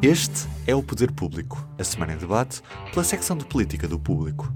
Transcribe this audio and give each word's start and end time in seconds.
Este 0.00 0.46
é 0.64 0.76
o 0.76 0.80
Poder 0.80 1.10
Público, 1.10 1.68
a 1.76 1.82
semana 1.82 2.12
em 2.12 2.16
debate 2.16 2.62
pela 2.92 3.02
secção 3.02 3.36
de 3.36 3.44
política 3.44 3.88
do 3.88 3.98
Público. 3.98 4.48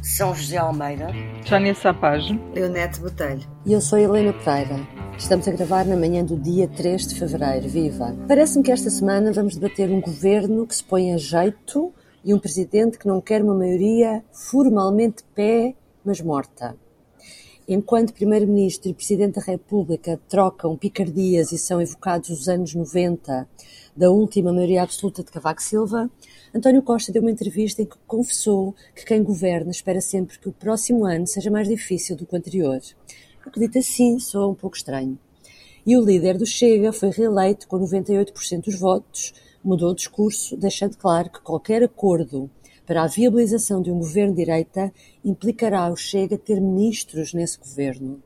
São 0.00 0.32
José 0.32 0.56
Almeida, 0.56 1.08
Tânia 1.48 1.74
Sapage, 1.74 2.40
Leonete 2.54 3.00
Botelho. 3.00 3.42
E 3.66 3.72
eu 3.72 3.80
sou 3.80 3.98
Helena 3.98 4.32
Pereira. 4.32 4.86
Estamos 5.18 5.48
a 5.48 5.50
gravar 5.50 5.84
na 5.84 5.96
manhã 5.96 6.24
do 6.24 6.38
dia 6.38 6.68
3 6.68 7.08
de 7.08 7.16
fevereiro. 7.16 7.68
Viva! 7.68 8.16
Parece-me 8.28 8.62
que 8.62 8.70
esta 8.70 8.88
semana 8.88 9.32
vamos 9.32 9.56
debater 9.56 9.90
um 9.90 10.00
governo 10.00 10.64
que 10.64 10.76
se 10.76 10.84
põe 10.84 11.12
a 11.12 11.18
jeito 11.18 11.92
e 12.24 12.32
um 12.32 12.38
presidente 12.38 12.98
que 12.98 13.08
não 13.08 13.20
quer 13.20 13.42
uma 13.42 13.54
maioria 13.54 14.22
formalmente 14.32 15.24
pé, 15.34 15.74
mas 16.04 16.20
morta. 16.20 16.76
Enquanto 17.68 18.12
Primeiro-Ministro 18.12 18.90
e 18.90 18.94
Presidente 18.94 19.36
da 19.36 19.42
República 19.42 20.20
trocam 20.28 20.76
picardias 20.76 21.52
e 21.52 21.58
são 21.58 21.80
evocados 21.80 22.28
os 22.30 22.48
anos 22.48 22.74
90 22.74 23.48
da 23.96 24.10
última 24.10 24.52
maioria 24.52 24.82
absoluta 24.82 25.22
de 25.22 25.30
Cavaco 25.30 25.62
Silva, 25.62 26.10
António 26.52 26.82
Costa 26.82 27.12
deu 27.12 27.22
uma 27.22 27.30
entrevista 27.30 27.80
em 27.80 27.86
que 27.86 27.96
confessou 28.04 28.74
que 28.96 29.04
quem 29.04 29.22
governa 29.22 29.70
espera 29.70 30.00
sempre 30.00 30.40
que 30.40 30.48
o 30.48 30.52
próximo 30.52 31.04
ano 31.04 31.24
seja 31.24 31.52
mais 31.52 31.68
difícil 31.68 32.16
do 32.16 32.26
que 32.26 32.34
o 32.34 32.38
anterior. 32.38 32.80
O 33.46 33.50
que 33.50 33.60
dito 33.60 33.78
assim 33.78 34.18
soa 34.18 34.48
um 34.48 34.54
pouco 34.54 34.76
estranho. 34.76 35.16
E 35.86 35.96
o 35.96 36.04
líder 36.04 36.38
do 36.38 36.46
Chega 36.46 36.92
foi 36.92 37.10
reeleito 37.10 37.68
com 37.68 37.78
98% 37.78 38.64
dos 38.64 38.78
votos, 38.78 39.32
mudou 39.62 39.92
o 39.92 39.94
discurso, 39.94 40.56
deixando 40.56 40.96
claro 40.96 41.30
que 41.30 41.40
qualquer 41.40 41.84
acordo 41.84 42.50
para 42.86 43.02
a 43.02 43.06
viabilização 43.06 43.80
de 43.80 43.90
um 43.90 43.98
governo 43.98 44.34
de 44.34 44.44
direita 44.44 44.92
implicará 45.24 45.88
o 45.88 45.96
Chega 45.96 46.36
ter 46.36 46.60
ministros 46.60 47.32
nesse 47.32 47.58
governo. 47.58 48.22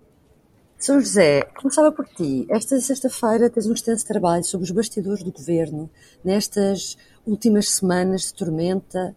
São 0.78 1.00
José, 1.00 1.42
começava 1.56 1.90
por 1.90 2.06
ti. 2.06 2.46
Esta 2.50 2.78
sexta-feira 2.80 3.48
tens 3.48 3.66
um 3.66 3.72
extenso 3.72 4.06
trabalho 4.06 4.44
sobre 4.44 4.64
os 4.64 4.70
bastidores 4.70 5.22
do 5.22 5.32
governo, 5.32 5.90
nestas 6.22 6.98
últimas 7.26 7.70
semanas 7.70 8.26
de 8.26 8.34
tormenta. 8.34 9.16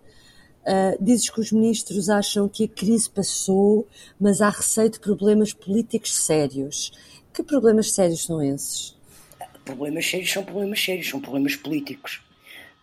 Uh, 0.61 1.03
dizes 1.03 1.29
que 1.29 1.39
os 1.39 1.51
ministros 1.51 2.09
acham 2.09 2.47
que 2.47 2.63
a 2.65 2.67
crise 2.67 3.09
passou, 3.09 3.87
mas 4.19 4.41
há 4.41 4.49
receio 4.49 4.89
de 4.89 4.99
problemas 4.99 5.51
políticos 5.51 6.15
sérios. 6.15 6.91
Que 7.33 7.43
problemas 7.43 7.91
sérios 7.91 8.23
são 8.23 8.41
esses? 8.41 8.97
Problemas 9.65 10.09
sérios 10.09 10.31
são 10.31 10.43
problemas 10.43 10.83
sérios, 10.83 11.09
são 11.09 11.19
problemas 11.19 11.55
políticos. 11.55 12.21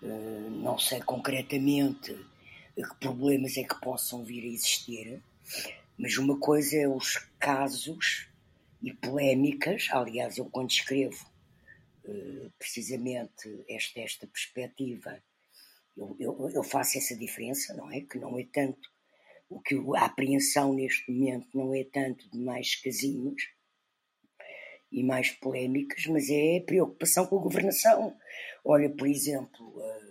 Uh, 0.03 0.51
não 0.63 0.79
sei 0.79 1.01
concretamente 1.01 2.15
que 2.85 3.01
problemas 3.01 3.57
é 3.57 3.65
que 3.65 3.81
possam 3.81 4.25
vir 4.25 4.43
a 4.45 4.53
existir, 4.53 5.23
mas 5.97 6.19
uma 6.19 6.39
coisa 6.39 6.77
é 6.77 6.89
os 6.89 7.17
casos 7.39 8.29
e 8.83 8.93
polémicas, 8.93 9.89
aliás, 9.91 10.37
eu 10.37 10.45
quando 10.47 10.71
escrevo 10.71 11.27
uh, 12.05 12.53
precisamente 12.59 13.65
esta, 13.69 14.01
esta 14.01 14.27
perspectiva, 14.27 15.23
eu, 15.97 16.15
eu, 16.21 16.51
eu, 16.51 16.63
faço 16.63 16.99
essa 16.99 17.17
diferença, 17.17 17.73
não 17.75 17.91
é? 17.91 18.03
Que 18.03 18.19
não 18.19 18.39
é 18.39 18.45
tanto, 18.53 18.91
o 19.49 19.61
que 19.61 19.75
a 19.97 20.05
apreensão 20.05 20.75
neste 20.75 21.11
momento 21.11 21.49
não 21.55 21.75
é 21.75 21.85
tanto 21.85 22.31
de 22.31 22.39
mais 22.39 22.75
casinhos 22.77 23.43
e 24.93 25.03
mais 25.03 25.31
polémicas, 25.31 26.07
mas 26.07 26.29
é 26.29 26.61
preocupação 26.61 27.27
com 27.27 27.39
a 27.39 27.43
governação. 27.43 28.17
Olha, 28.63 28.91
por 28.91 29.09
exemplo, 29.09 29.67
uh, 29.67 30.06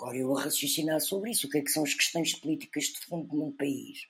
Agora 0.00 0.16
eu 0.16 0.34
a 0.34 0.44
raciocinar 0.44 0.98
sobre 0.98 1.30
isso, 1.30 1.46
o 1.46 1.50
que 1.50 1.58
é 1.58 1.60
que 1.60 1.70
são 1.70 1.82
as 1.82 1.92
questões 1.92 2.34
políticas 2.34 2.84
de 2.84 3.00
fundo 3.00 3.36
num 3.36 3.52
país. 3.52 4.08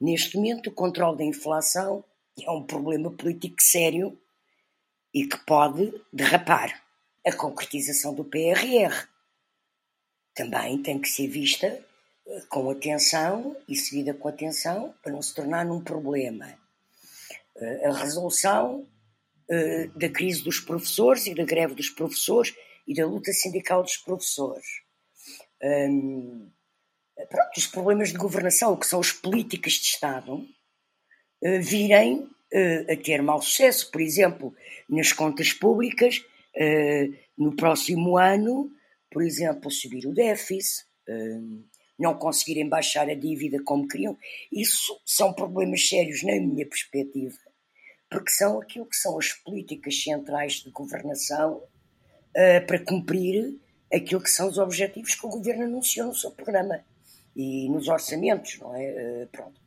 Neste 0.00 0.34
momento, 0.34 0.70
o 0.70 0.72
controle 0.72 1.18
da 1.18 1.24
inflação 1.24 2.02
é 2.40 2.50
um 2.50 2.62
problema 2.62 3.10
político 3.10 3.56
sério 3.60 4.18
e 5.12 5.26
que 5.26 5.36
pode 5.44 5.92
derrapar. 6.10 6.82
A 7.22 7.30
concretização 7.34 8.14
do 8.14 8.24
PRR 8.24 9.08
também 10.34 10.80
tem 10.80 10.98
que 10.98 11.08
ser 11.08 11.28
vista 11.28 11.66
eh, 11.66 12.42
com 12.48 12.70
atenção 12.70 13.54
e 13.68 13.76
seguida 13.76 14.14
com 14.14 14.28
atenção 14.28 14.94
para 15.02 15.12
não 15.12 15.20
se 15.20 15.34
tornar 15.34 15.66
num 15.66 15.84
problema. 15.84 16.58
Eh, 17.56 17.86
a 17.86 17.92
resolução 17.92 18.88
eh, 19.50 19.88
da 19.88 20.08
crise 20.08 20.42
dos 20.42 20.60
professores 20.60 21.26
e 21.26 21.34
da 21.34 21.44
greve 21.44 21.74
dos 21.74 21.90
professores 21.90 22.54
e 22.88 22.94
da 22.94 23.04
luta 23.04 23.30
sindical 23.34 23.82
dos 23.82 23.98
professores 23.98 24.85
um, 25.62 26.50
pronto, 27.30 27.50
os 27.56 27.66
problemas 27.66 28.10
de 28.10 28.18
governação, 28.18 28.76
que 28.76 28.86
são 28.86 29.00
as 29.00 29.12
políticas 29.12 29.74
de 29.74 29.86
Estado, 29.86 30.34
uh, 30.34 31.60
virem 31.60 32.18
uh, 32.20 32.92
a 32.92 32.96
ter 32.96 33.22
mau 33.22 33.40
sucesso. 33.40 33.90
Por 33.90 34.00
exemplo, 34.00 34.54
nas 34.88 35.12
contas 35.12 35.52
públicas, 35.52 36.22
no 37.36 37.54
próximo 37.54 38.16
ano, 38.16 38.70
por 39.10 39.22
exemplo, 39.22 39.70
subir 39.70 40.06
o 40.06 40.14
déficit, 40.14 40.86
não 41.98 42.16
conseguirem 42.16 42.66
baixar 42.66 43.10
a 43.10 43.14
dívida 43.14 43.62
como 43.62 43.86
queriam. 43.86 44.16
Isso 44.50 44.98
são 45.04 45.34
problemas 45.34 45.86
sérios, 45.86 46.22
na 46.22 46.32
minha 46.32 46.66
perspectiva, 46.66 47.36
porque 48.10 48.30
são 48.30 48.58
aquilo 48.58 48.86
que 48.86 48.96
são 48.96 49.18
as 49.18 49.34
políticas 49.34 50.02
centrais 50.02 50.54
de 50.54 50.70
governação 50.70 51.62
para 52.66 52.82
cumprir 52.82 53.60
aquilo 53.92 54.20
que 54.20 54.30
são 54.30 54.48
os 54.48 54.58
objetivos 54.58 55.14
que 55.14 55.26
o 55.26 55.30
governo 55.30 55.64
anunciou 55.64 56.08
no 56.08 56.14
seu 56.14 56.30
programa 56.30 56.80
e 57.34 57.68
nos 57.68 57.88
orçamentos, 57.88 58.58
não 58.58 58.74
é? 58.74 59.24
Uh, 59.24 59.26
pronto. 59.28 59.60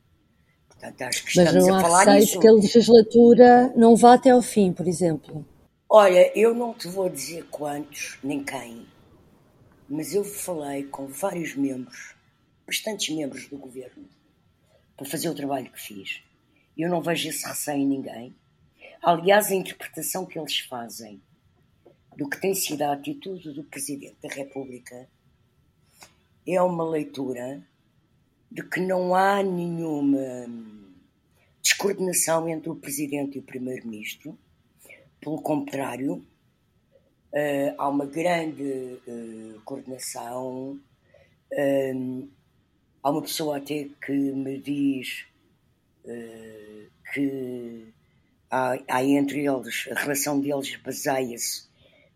Portanto, 0.68 1.02
acho 1.02 1.24
que 1.24 1.28
estamos 1.28 1.54
Mas 1.54 1.66
não 1.66 1.74
há 1.76 1.98
receio 1.98 2.20
nisso. 2.20 2.40
que 2.40 2.48
a 2.48 2.52
legislatura 2.52 3.72
não 3.76 3.94
vá 3.94 4.14
até 4.14 4.30
ao 4.30 4.42
fim, 4.42 4.72
por 4.72 4.88
exemplo. 4.88 5.44
Olha, 5.88 6.32
eu 6.38 6.54
não 6.54 6.72
te 6.72 6.88
vou 6.88 7.08
dizer 7.08 7.46
quantos, 7.50 8.18
nem 8.22 8.42
quem, 8.42 8.86
mas 9.88 10.14
eu 10.14 10.24
falei 10.24 10.84
com 10.84 11.06
vários 11.08 11.54
membros, 11.56 12.14
bastantes 12.66 13.14
membros 13.14 13.48
do 13.48 13.58
governo, 13.58 14.08
para 14.96 15.06
fazer 15.06 15.28
o 15.28 15.34
trabalho 15.34 15.70
que 15.70 15.80
fiz. 15.80 16.22
Eu 16.78 16.88
não 16.88 17.02
vejo 17.02 17.28
esse 17.28 17.46
receio 17.46 17.78
em 17.78 17.86
ninguém. 17.86 18.34
Aliás, 19.02 19.48
a 19.48 19.54
interpretação 19.54 20.24
que 20.24 20.38
eles 20.38 20.60
fazem 20.60 21.20
do 22.20 22.28
que 22.28 22.38
tem 22.38 22.54
sido 22.54 22.82
a 22.82 22.92
atitude 22.92 23.50
do 23.50 23.64
Presidente 23.64 24.18
da 24.22 24.28
República 24.28 25.08
é 26.46 26.60
uma 26.60 26.86
leitura 26.86 27.66
de 28.52 28.62
que 28.62 28.78
não 28.78 29.14
há 29.14 29.42
nenhuma 29.42 30.44
descoordenação 31.62 32.46
entre 32.46 32.68
o 32.68 32.76
Presidente 32.76 33.36
e 33.36 33.38
o 33.38 33.42
Primeiro-Ministro. 33.42 34.38
Pelo 35.18 35.40
contrário, 35.40 36.16
uh, 37.32 37.74
há 37.78 37.88
uma 37.88 38.04
grande 38.04 39.00
uh, 39.06 39.58
coordenação. 39.64 40.78
Uh, 41.50 42.28
há 43.02 43.10
uma 43.10 43.22
pessoa 43.22 43.56
até 43.56 43.88
que 44.04 44.12
me 44.12 44.58
diz 44.58 45.24
que 47.14 47.94
há 48.50 49.04
entre 49.04 49.46
eles, 49.46 49.88
a 49.90 50.00
relação 50.00 50.38
deles 50.38 50.76
baseia-se 50.76 51.69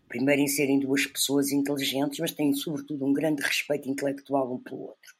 primeiro 0.07 0.41
em 0.41 0.47
serem 0.47 0.79
duas 0.79 1.05
pessoas 1.05 1.51
inteligentes, 1.51 2.19
mas 2.19 2.31
têm 2.31 2.53
sobretudo 2.53 3.05
um 3.05 3.13
grande 3.13 3.41
respeito 3.41 3.89
intelectual 3.89 4.53
um 4.53 4.61
pelo 4.61 4.81
outro. 4.81 5.15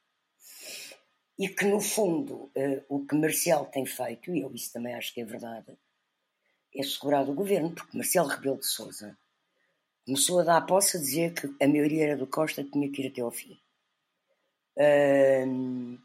E 1.37 1.49
que, 1.49 1.65
no 1.65 1.81
fundo, 1.81 2.51
uh, 2.55 2.85
o 2.87 3.05
que 3.05 3.15
Marcelo 3.15 3.65
tem 3.65 3.85
feito, 3.85 4.33
e 4.33 4.41
eu 4.41 4.53
isso 4.53 4.71
também 4.71 4.93
acho 4.93 5.13
que 5.13 5.21
é 5.21 5.25
verdade, 5.25 5.77
é 6.73 6.83
segurar 6.83 7.27
o 7.27 7.33
governo, 7.33 7.71
porque 7.71 7.97
Marcelo 7.97 8.29
Rebelo 8.29 8.57
de 8.57 8.67
Sousa 8.67 9.17
começou 10.05 10.39
a 10.39 10.43
dar 10.43 10.57
a 10.57 10.61
posse 10.61 10.97
a 10.97 10.99
dizer 10.99 11.33
que 11.33 11.47
a 11.61 11.67
maioria 11.67 12.03
era 12.03 12.17
do 12.17 12.27
Costa 12.27 12.63
tinha 12.63 12.89
que 12.91 13.01
ir 13.01 13.07
até 13.07 13.21
ao 13.21 13.31
fim. 13.31 13.59
Uh, 14.77 15.97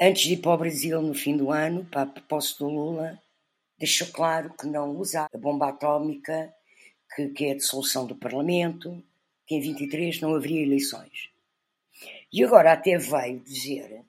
antes 0.00 0.22
de 0.22 0.34
ir 0.34 0.36
para 0.38 0.52
o 0.52 0.58
Brasil 0.58 1.00
no 1.00 1.14
fim 1.14 1.36
do 1.36 1.50
ano, 1.50 1.84
para 1.86 2.02
a 2.02 2.06
posse 2.06 2.58
do 2.58 2.68
Lula, 2.68 3.20
deixou 3.78 4.08
claro 4.08 4.52
que 4.54 4.66
não 4.66 4.90
usa 4.96 5.26
a 5.32 5.38
bomba 5.38 5.70
atómica 5.70 6.54
que, 7.14 7.28
que 7.28 7.46
é 7.46 7.52
a 7.52 7.56
dissolução 7.56 8.06
do 8.06 8.14
Parlamento, 8.14 9.02
que 9.46 9.54
em 9.54 9.60
23 9.60 10.20
não 10.20 10.34
haveria 10.34 10.62
eleições. 10.62 11.30
E 12.32 12.42
agora 12.44 12.72
até 12.72 12.96
veio 12.98 13.40
dizer 13.40 14.02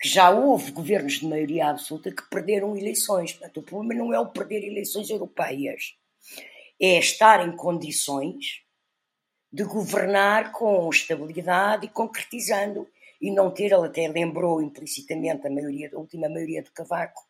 que 0.00 0.08
já 0.08 0.30
houve 0.30 0.72
governos 0.72 1.20
de 1.20 1.26
maioria 1.26 1.68
absoluta 1.68 2.10
que 2.10 2.28
perderam 2.30 2.76
eleições. 2.76 3.32
Portanto, 3.32 3.60
o 3.60 3.62
problema 3.62 3.94
não 3.94 4.14
é 4.14 4.18
o 4.18 4.30
perder 4.30 4.64
eleições 4.64 5.10
europeias, 5.10 5.94
é 6.80 6.98
estar 6.98 7.46
em 7.46 7.54
condições 7.54 8.62
de 9.52 9.64
governar 9.64 10.52
com 10.52 10.88
estabilidade 10.88 11.86
e 11.86 11.88
concretizando 11.88 12.88
e 13.20 13.30
não 13.30 13.50
ter, 13.50 13.72
ele 13.72 13.86
até 13.86 14.08
lembrou 14.08 14.62
implicitamente 14.62 15.46
a 15.46 15.50
maioria, 15.50 15.90
a 15.92 15.98
última 15.98 16.28
maioria 16.28 16.62
do 16.62 16.72
Cavaco, 16.72 17.28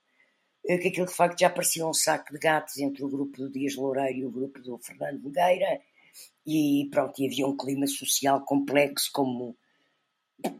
que 0.64 0.88
aquilo 0.88 1.06
de 1.06 1.14
facto 1.14 1.38
já 1.38 1.50
parecia 1.50 1.86
um 1.86 1.94
saco 1.94 2.32
de 2.32 2.38
gatos 2.38 2.78
entre 2.78 3.04
o 3.04 3.08
grupo 3.08 3.36
do 3.36 3.50
Dias 3.50 3.74
Loureiro 3.76 4.18
e 4.18 4.26
o 4.26 4.30
grupo 4.30 4.60
do 4.60 4.78
Fernando 4.78 5.22
Nogueira 5.22 5.80
e 6.46 6.88
pronto, 6.90 7.20
e 7.20 7.26
havia 7.26 7.46
um 7.46 7.56
clima 7.56 7.86
social 7.86 8.44
complexo 8.44 9.10
como 9.12 9.56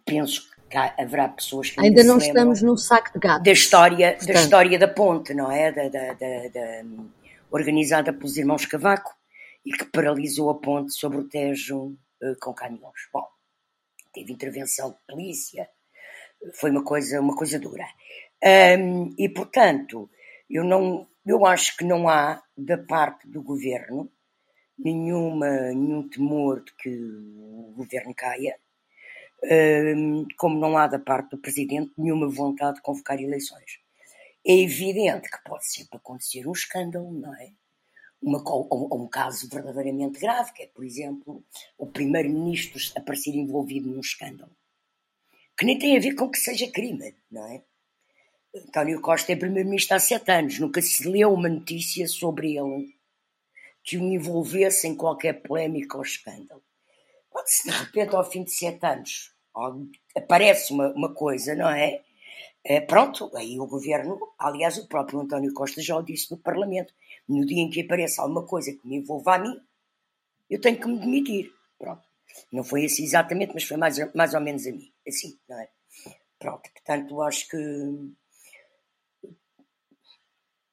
penso 0.05 0.49
que 0.69 0.77
haverá 0.77 1.29
pessoas 1.29 1.71
que 1.71 1.81
ainda, 1.81 2.01
ainda 2.01 2.13
não 2.13 2.19
estamos 2.19 2.63
num 2.63 2.77
saco 2.77 3.13
de 3.13 3.19
gatos 3.19 3.45
da 3.45 3.53
história 3.53 4.09
Portanto. 4.13 4.35
da 4.35 4.41
história 4.41 4.79
da 4.79 4.89
ponte 4.89 5.35
não 5.35 5.51
é 5.51 5.73
da, 5.73 5.89
da, 5.89 6.13
da, 6.13 6.49
da, 6.49 6.85
organizada 7.51 8.13
pelos 8.13 8.37
irmãos 8.37 8.67
Cavaco 8.67 9.13
e 9.65 9.73
que 9.73 9.85
paralisou 9.87 10.51
a 10.51 10.59
ponte 10.59 10.93
sobre 10.93 11.19
o 11.19 11.29
Tejo 11.29 11.97
uh, 12.23 12.37
com 12.41 12.55
caminhões. 12.55 13.09
Bom, 13.13 13.27
teve 14.13 14.33
intervenção 14.33 14.91
de 14.91 14.97
polícia, 15.09 15.69
foi 16.55 16.71
uma 16.71 16.85
coisa, 16.85 17.21
uma 17.21 17.35
coisa 17.35 17.59
dura. 17.59 17.87
Um, 18.43 19.15
e, 19.19 19.29
portanto, 19.29 20.11
eu, 20.49 20.65
não, 20.65 21.07
eu 21.27 21.45
acho 21.45 21.77
que 21.77 21.85
não 21.85 22.09
há, 22.09 22.43
da 22.57 22.79
parte 22.79 23.29
do 23.29 23.43
governo, 23.43 24.11
nenhuma, 24.79 25.49
nenhum 25.73 26.09
temor 26.09 26.65
de 26.65 26.75
que 26.75 26.89
o 26.89 27.73
governo 27.77 28.15
caia, 28.15 28.59
um, 29.97 30.27
como 30.37 30.59
não 30.59 30.77
há 30.77 30.87
da 30.87 30.99
parte 30.99 31.31
do 31.31 31.39
presidente 31.39 31.93
nenhuma 31.97 32.29
vontade 32.29 32.77
de 32.77 32.83
convocar 32.83 33.21
eleições. 33.21 33.79
É 34.47 34.55
evidente 34.55 35.31
que 35.31 35.45
pode 35.45 35.71
sempre 35.71 35.99
acontecer 35.99 36.47
um 36.47 36.53
escândalo, 36.53 37.13
não 37.13 37.35
é? 37.35 37.53
Uma, 38.23 38.43
ou, 38.47 39.03
um 39.03 39.09
caso 39.09 39.49
verdadeiramente 39.49 40.21
grave, 40.21 40.53
que 40.53 40.63
é, 40.63 40.67
por 40.67 40.85
exemplo, 40.85 41.43
o 41.79 41.87
primeiro-ministro 41.87 42.79
aparecer 42.97 43.35
envolvido 43.35 43.89
num 43.89 44.01
escândalo 44.01 44.53
que 45.61 45.67
nem 45.67 45.79
tem 45.79 45.95
a 45.95 46.01
ver 46.01 46.15
com 46.15 46.31
que 46.31 46.39
seja 46.39 46.73
crime, 46.73 47.15
não 47.31 47.47
é? 47.47 47.63
António 48.55 49.01
Costa 49.01 49.33
é 49.33 49.37
primeiro-ministro 49.37 49.97
há 49.97 50.01
sete 50.01 50.29
anos, 50.33 50.59
nunca 50.59 50.83
se 50.83 51.09
leu 51.09 51.33
uma 51.33 51.49
notícia 51.49 52.09
sobre 52.09 52.57
ele 52.57 52.97
que 53.85 53.97
o 53.97 54.03
envolvesse 54.03 54.89
em 54.89 54.97
qualquer 54.97 55.35
polémica 55.35 55.97
ou 55.97 56.03
escândalo. 56.03 56.63
Pode-se 57.31 57.71
de 57.71 57.77
repente, 57.77 58.15
ao 58.15 58.29
fim 58.29 58.43
de 58.43 58.51
sete 58.51 58.85
anos, 58.85 59.33
aparece 60.17 60.73
uma, 60.73 60.89
uma 60.93 61.15
coisa, 61.15 61.55
não 61.55 61.71
é? 61.71 62.03
é? 62.65 62.81
Pronto, 62.81 63.31
aí 63.37 63.59
o 63.61 63.67
governo, 63.67 64.19
aliás, 64.37 64.79
o 64.79 64.89
próprio 64.89 65.21
António 65.21 65.55
Costa 65.55 65.81
já 65.81 65.97
o 65.97 66.03
disse 66.03 66.33
no 66.33 66.37
Parlamento: 66.37 66.93
no 67.29 67.47
dia 67.47 67.63
em 67.63 67.71
que 67.71 67.83
aparece 67.83 68.21
alguma 68.21 68.45
coisa 68.45 68.73
que 68.73 68.87
me 68.87 68.97
envolva 68.97 69.37
a 69.37 69.39
mim, 69.39 69.61
eu 70.51 70.61
tenho 70.61 70.79
que 70.79 70.89
me 70.89 70.99
demitir. 70.99 71.53
Pronto. 71.79 72.03
Não 72.53 72.65
foi 72.65 72.85
assim 72.85 73.05
exatamente, 73.05 73.55
mas 73.55 73.63
foi 73.63 73.77
mais, 73.77 73.97
mais 74.13 74.35
ou 74.35 74.41
menos 74.41 74.67
a 74.67 74.73
mim. 74.73 74.93
Assim, 75.07 75.39
não 75.49 75.59
é? 75.59 75.69
Pronto, 76.39 76.69
portanto, 76.73 77.23
acho 77.23 77.49
que 77.49 77.57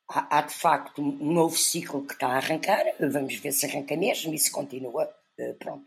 há, 0.10 0.38
há, 0.38 0.42
de 0.42 0.54
facto 0.54 1.02
um 1.02 1.34
novo 1.34 1.58
ciclo 1.58 2.06
que 2.06 2.14
está 2.14 2.28
a 2.28 2.38
arrancar. 2.38 2.84
Vamos 3.00 3.36
ver 3.36 3.52
se 3.52 3.66
arranca 3.66 3.96
mesmo 3.96 4.34
e 4.34 4.40
se 4.40 4.52
continua. 4.52 5.10
Eh, 5.38 5.54
pronto. 5.60 5.86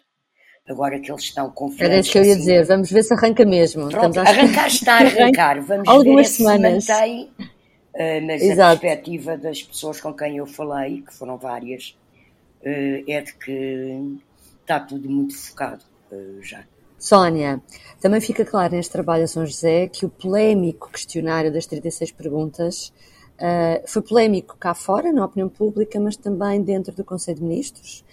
Agora 0.68 1.00
que 1.00 1.10
eles 1.10 1.22
estão 1.22 1.50
confiantes. 1.50 1.90
Era 1.90 2.00
isso 2.00 2.12
que 2.12 2.18
eu 2.18 2.24
ia 2.24 2.32
assim, 2.32 2.40
dizer, 2.40 2.66
vamos 2.66 2.90
ver 2.90 3.02
se 3.02 3.14
arranca 3.14 3.44
mesmo. 3.44 3.88
Pronto, 3.88 4.20
a... 4.20 4.22
Arrancar 4.22 4.66
está 4.68 4.94
a 4.94 5.00
arrancar, 5.00 5.60
vamos 5.62 5.88
Algumas 5.88 6.28
ver 6.28 6.34
semanas. 6.34 6.84
se 6.84 6.92
mantém. 6.92 7.30
Uh, 7.92 8.26
mas 8.26 8.42
Exato. 8.42 8.76
a 8.76 8.80
perspectiva 8.80 9.36
das 9.36 9.62
pessoas 9.62 10.00
com 10.00 10.14
quem 10.14 10.36
eu 10.36 10.46
falei, 10.46 11.02
que 11.02 11.12
foram 11.12 11.36
várias, 11.36 11.96
uh, 12.62 13.04
é 13.10 13.20
de 13.20 13.34
que 13.34 14.18
está 14.60 14.78
tudo 14.78 15.10
muito 15.10 15.36
focado 15.36 15.84
já. 16.42 16.64
Sónia, 16.98 17.60
também 18.00 18.20
fica 18.20 18.44
claro 18.44 18.74
neste 18.74 18.92
trabalho 18.92 19.24
a 19.24 19.26
São 19.26 19.46
José 19.46 19.88
que 19.88 20.04
o 20.04 20.08
polémico 20.08 20.90
questionário 20.92 21.52
das 21.52 21.66
36 21.66 22.12
perguntas 22.12 22.92
uh, 23.40 23.82
foi 23.86 24.02
polémico 24.02 24.56
cá 24.58 24.74
fora, 24.74 25.12
na 25.12 25.24
opinião 25.24 25.48
pública, 25.48 25.98
mas 25.98 26.16
também 26.16 26.62
dentro 26.62 26.94
do 26.94 27.04
Conselho 27.04 27.38
de 27.38 27.44
Ministros. 27.44 28.04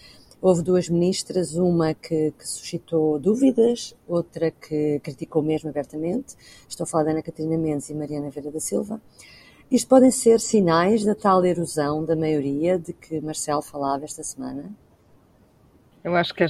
Houve 0.41 0.61
duas 0.61 0.87
ministras, 0.87 1.55
uma 1.55 1.93
que, 1.93 2.31
que, 2.31 2.47
suscitou 2.47 3.19
dúvidas, 3.19 3.95
outra 4.07 4.51
que 4.51 4.99
criticou 4.99 5.41
mesmo 5.41 5.69
abertamente. 5.69 6.35
Estou 6.69 6.83
a 6.83 6.87
falar 6.87 7.05
da 7.05 7.11
Ana 7.11 7.23
Catarina 7.23 7.57
Mendes 7.57 7.89
e 7.89 7.93
Mariana 7.95 8.29
Vera 8.29 8.51
da 8.51 8.59
Silva. 8.59 9.01
Isto 9.69 9.87
podem 9.89 10.11
ser 10.11 10.39
sinais 10.39 11.03
da 11.03 11.15
tal 11.15 11.43
erosão 11.43 12.05
da 12.05 12.15
maioria 12.15 12.77
de 12.77 12.93
que 12.93 13.19
Marcelo 13.19 13.61
falava 13.61 14.05
esta 14.05 14.23
semana? 14.23 14.71
Eu 16.07 16.15
acho 16.15 16.33
que 16.33 16.41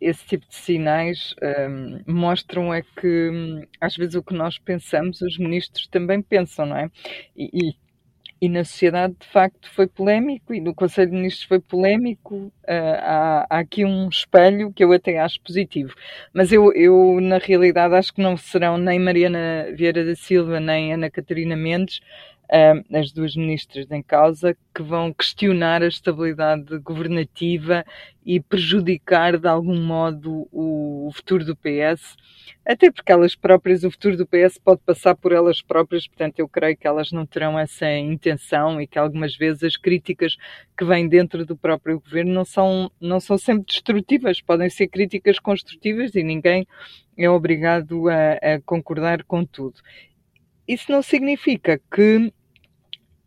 esse 0.00 0.26
tipo 0.26 0.44
de 0.48 0.56
sinais 0.56 1.36
um, 1.70 2.00
mostram 2.04 2.74
é 2.74 2.82
que 2.82 3.30
hum, 3.30 3.64
às 3.80 3.94
vezes 3.96 4.16
o 4.16 4.24
que 4.24 4.34
nós 4.34 4.58
pensamos, 4.58 5.20
os 5.20 5.38
ministros 5.38 5.86
também 5.86 6.20
pensam, 6.20 6.66
não 6.66 6.76
é? 6.76 6.90
E, 7.36 7.48
e, 7.52 7.76
e 8.40 8.48
na 8.48 8.64
sociedade 8.64 9.14
de 9.20 9.26
facto 9.28 9.70
foi 9.70 9.86
polémico 9.86 10.52
e 10.52 10.60
no 10.60 10.74
Conselho 10.74 11.12
de 11.12 11.16
Ministros 11.16 11.44
foi 11.44 11.60
polémico. 11.60 12.52
Uh, 12.64 12.98
há, 12.98 13.46
há, 13.48 13.58
aqui 13.60 13.84
um 13.84 14.08
espelho 14.08 14.72
que 14.72 14.82
eu 14.82 14.92
até 14.92 15.20
acho 15.20 15.40
positivo. 15.42 15.94
Mas 16.34 16.50
eu, 16.50 16.72
eu, 16.72 17.20
na 17.20 17.38
realidade, 17.38 17.94
acho 17.94 18.12
que 18.12 18.20
não 18.20 18.36
serão 18.36 18.76
nem 18.76 18.98
Mariana 18.98 19.68
Vieira 19.76 20.04
da 20.04 20.16
Silva 20.16 20.58
nem 20.58 20.92
Ana 20.92 21.08
Catarina 21.08 21.54
Mendes 21.54 22.00
as 22.92 23.12
duas 23.12 23.34
ministras 23.34 23.90
em 23.90 24.02
causa, 24.02 24.56
que 24.74 24.82
vão 24.82 25.12
questionar 25.12 25.82
a 25.82 25.88
estabilidade 25.88 26.78
governativa 26.78 27.84
e 28.24 28.40
prejudicar 28.40 29.38
de 29.38 29.46
algum 29.46 29.80
modo 29.80 30.48
o, 30.52 31.10
futuro 31.14 31.44
do 31.44 31.56
PS, 31.56 32.16
até 32.64 32.90
porque 32.90 33.12
elas 33.12 33.34
próprias, 33.34 33.84
o 33.84 33.90
futuro 33.90 34.16
do 34.16 34.26
PS 34.26 34.58
pode 34.58 34.80
passar 34.84 35.14
por 35.14 35.32
elas 35.32 35.62
próprias, 35.62 36.08
portanto 36.08 36.40
eu 36.40 36.48
creio 36.48 36.76
que 36.76 36.86
elas 36.86 37.12
não 37.12 37.24
terão 37.24 37.58
essa 37.58 37.90
intenção 37.92 38.80
e 38.80 38.86
que 38.86 38.98
algumas 38.98 39.36
vezes 39.36 39.62
as 39.62 39.76
críticas 39.76 40.36
que 40.76 40.84
vêm 40.84 41.08
dentro 41.08 41.46
do 41.46 41.56
próprio 41.56 42.00
governo 42.00 42.32
não 42.32 42.44
são, 42.44 42.90
não 43.00 43.20
são 43.20 43.38
sempre 43.38 43.64
destrutivas, 43.66 44.40
podem 44.40 44.68
ser 44.68 44.88
críticas 44.88 45.38
construtivas 45.38 46.14
e 46.14 46.22
ninguém 46.22 46.66
é 47.16 47.30
obrigado 47.30 48.08
a, 48.08 48.32
a 48.54 48.60
concordar 48.64 49.22
com 49.24 49.44
tudo. 49.44 49.80
Isso 50.66 50.90
não 50.90 51.02
significa 51.02 51.80
que 51.92 52.32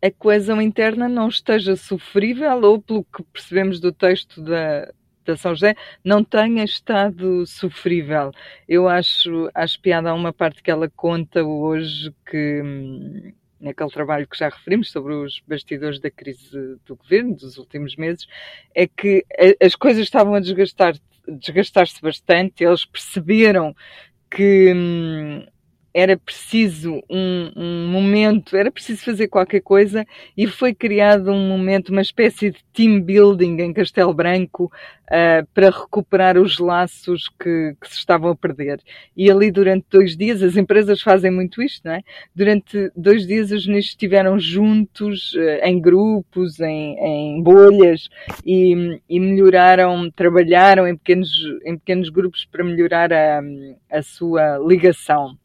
a 0.02 0.10
coesão 0.10 0.60
interna 0.60 1.08
não 1.08 1.28
esteja 1.28 1.76
sofrível 1.76 2.60
ou, 2.62 2.80
pelo 2.80 3.04
que 3.04 3.22
percebemos 3.24 3.80
do 3.80 3.92
texto 3.92 4.42
da, 4.42 4.90
da 5.24 5.36
São 5.36 5.54
José, 5.54 5.74
não 6.02 6.24
tenha 6.24 6.64
estado 6.64 7.46
sofrível. 7.46 8.32
Eu 8.68 8.88
acho, 8.88 9.50
acho 9.54 9.80
piada 9.80 10.10
a 10.10 10.14
uma 10.14 10.32
parte 10.32 10.62
que 10.62 10.70
ela 10.70 10.88
conta 10.88 11.44
hoje 11.44 12.14
que 12.24 12.62
hum, 12.62 13.32
naquele 13.60 13.90
trabalho 13.90 14.26
que 14.26 14.38
já 14.38 14.48
referimos 14.48 14.90
sobre 14.90 15.12
os 15.12 15.42
bastidores 15.46 16.00
da 16.00 16.10
crise 16.10 16.78
do 16.86 16.96
governo 16.96 17.36
dos 17.36 17.58
últimos 17.58 17.94
meses, 17.96 18.26
é 18.74 18.86
que 18.86 19.24
as 19.62 19.74
coisas 19.74 20.02
estavam 20.02 20.34
a 20.34 20.40
desgastar 20.40 20.94
desgastar-se 21.28 22.00
bastante, 22.02 22.64
eles 22.64 22.84
perceberam 22.84 23.74
que 24.30 24.72
hum, 24.74 25.46
era 25.92 26.16
preciso 26.16 27.02
um, 27.10 27.52
um, 27.56 27.88
momento, 27.88 28.56
era 28.56 28.70
preciso 28.70 29.04
fazer 29.04 29.28
qualquer 29.28 29.60
coisa 29.60 30.06
e 30.36 30.46
foi 30.46 30.72
criado 30.72 31.30
um 31.30 31.48
momento, 31.48 31.90
uma 31.90 32.02
espécie 32.02 32.50
de 32.50 32.58
team 32.72 33.00
building 33.00 33.60
em 33.60 33.72
Castelo 33.72 34.14
Branco 34.14 34.70
uh, 35.10 35.46
para 35.52 35.70
recuperar 35.70 36.38
os 36.38 36.58
laços 36.58 37.28
que, 37.28 37.74
que, 37.80 37.88
se 37.88 37.96
estavam 37.96 38.30
a 38.30 38.36
perder. 38.36 38.80
E 39.16 39.30
ali 39.30 39.50
durante 39.50 39.86
dois 39.90 40.16
dias, 40.16 40.42
as 40.42 40.56
empresas 40.56 41.02
fazem 41.02 41.30
muito 41.30 41.60
isto, 41.60 41.84
não 41.84 41.94
é? 41.94 42.02
Durante 42.34 42.90
dois 42.96 43.26
dias 43.26 43.50
os 43.50 43.66
ministros 43.66 43.92
estiveram 43.92 44.38
juntos, 44.38 45.32
uh, 45.34 45.64
em 45.64 45.80
grupos, 45.80 46.60
em, 46.60 46.96
em 46.98 47.42
bolhas 47.42 48.08
e, 48.46 49.00
e, 49.08 49.18
melhoraram, 49.18 50.08
trabalharam 50.10 50.86
em 50.86 50.96
pequenos, 50.96 51.30
em 51.64 51.76
pequenos 51.76 52.08
grupos 52.08 52.44
para 52.44 52.62
melhorar 52.62 53.12
a, 53.12 53.40
a 53.90 54.02
sua 54.02 54.58
ligação. 54.58 55.39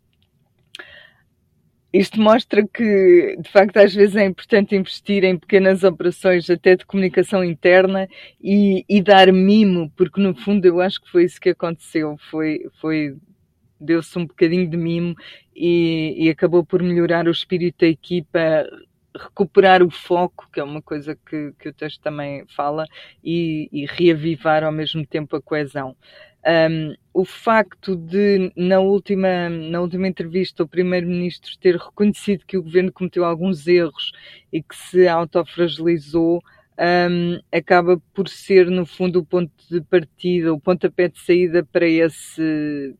Isto 1.98 2.20
mostra 2.20 2.68
que, 2.68 3.38
de 3.40 3.50
facto, 3.50 3.78
às 3.78 3.96
vezes 3.96 4.18
é 4.18 4.26
importante 4.26 4.76
investir 4.76 5.24
em 5.24 5.38
pequenas 5.38 5.82
operações, 5.82 6.50
até 6.50 6.76
de 6.76 6.86
comunicação 6.86 7.42
interna, 7.42 8.06
e, 8.44 8.84
e 8.90 9.02
dar 9.02 9.32
mimo, 9.32 9.90
porque 9.96 10.20
no 10.20 10.36
fundo 10.36 10.66
eu 10.66 10.82
acho 10.82 11.02
que 11.02 11.10
foi 11.10 11.24
isso 11.24 11.40
que 11.40 11.52
aconteceu. 11.52 12.18
Foi, 12.30 12.66
foi 12.82 13.16
deu-se 13.80 14.20
um 14.20 14.26
bocadinho 14.26 14.70
de 14.70 14.76
mimo 14.76 15.16
e, 15.56 16.26
e, 16.26 16.30
acabou 16.30 16.66
por 16.66 16.84
melhorar 16.84 17.28
o 17.28 17.32
espírito 17.32 17.78
da 17.80 17.88
equipa, 17.88 18.68
recuperar 19.16 19.82
o 19.82 19.90
foco, 19.90 20.50
que 20.52 20.60
é 20.60 20.64
uma 20.66 20.82
coisa 20.82 21.16
que, 21.16 21.54
que 21.58 21.70
o 21.70 21.74
texto 21.74 22.02
também 22.02 22.46
fala, 22.48 22.86
e, 23.24 23.70
e 23.72 23.86
reavivar 23.86 24.66
ao 24.66 24.72
mesmo 24.72 25.06
tempo 25.06 25.38
a 25.38 25.42
coesão. 25.42 25.96
Um, 26.46 26.94
o 27.12 27.26
facto 27.26 27.96
de, 27.96 28.52
na 28.56 28.80
última, 28.80 29.50
na 29.50 29.82
última 29.82 30.08
entrevista, 30.08 30.64
o 30.64 30.68
Primeiro-Ministro 30.68 31.58
ter 31.60 31.76
reconhecido 31.76 32.46
que 32.46 32.58
o 32.58 32.62
governo 32.62 32.92
cometeu 32.92 33.26
alguns 33.26 33.66
erros 33.68 34.12
e 34.54 34.62
que 34.62 34.76
se 34.76 35.08
autofragilizou, 35.08 36.44
um, 36.78 37.40
acaba 37.52 38.00
por 38.14 38.28
ser, 38.30 38.70
no 38.70 38.86
fundo, 38.86 39.20
o 39.20 39.26
ponto 39.26 39.52
de 39.70 39.82
partida, 39.82 40.54
o 40.54 40.60
pontapé 40.60 41.08
de 41.08 41.20
saída 41.20 41.66
para 41.66 41.88
esse 41.88 42.96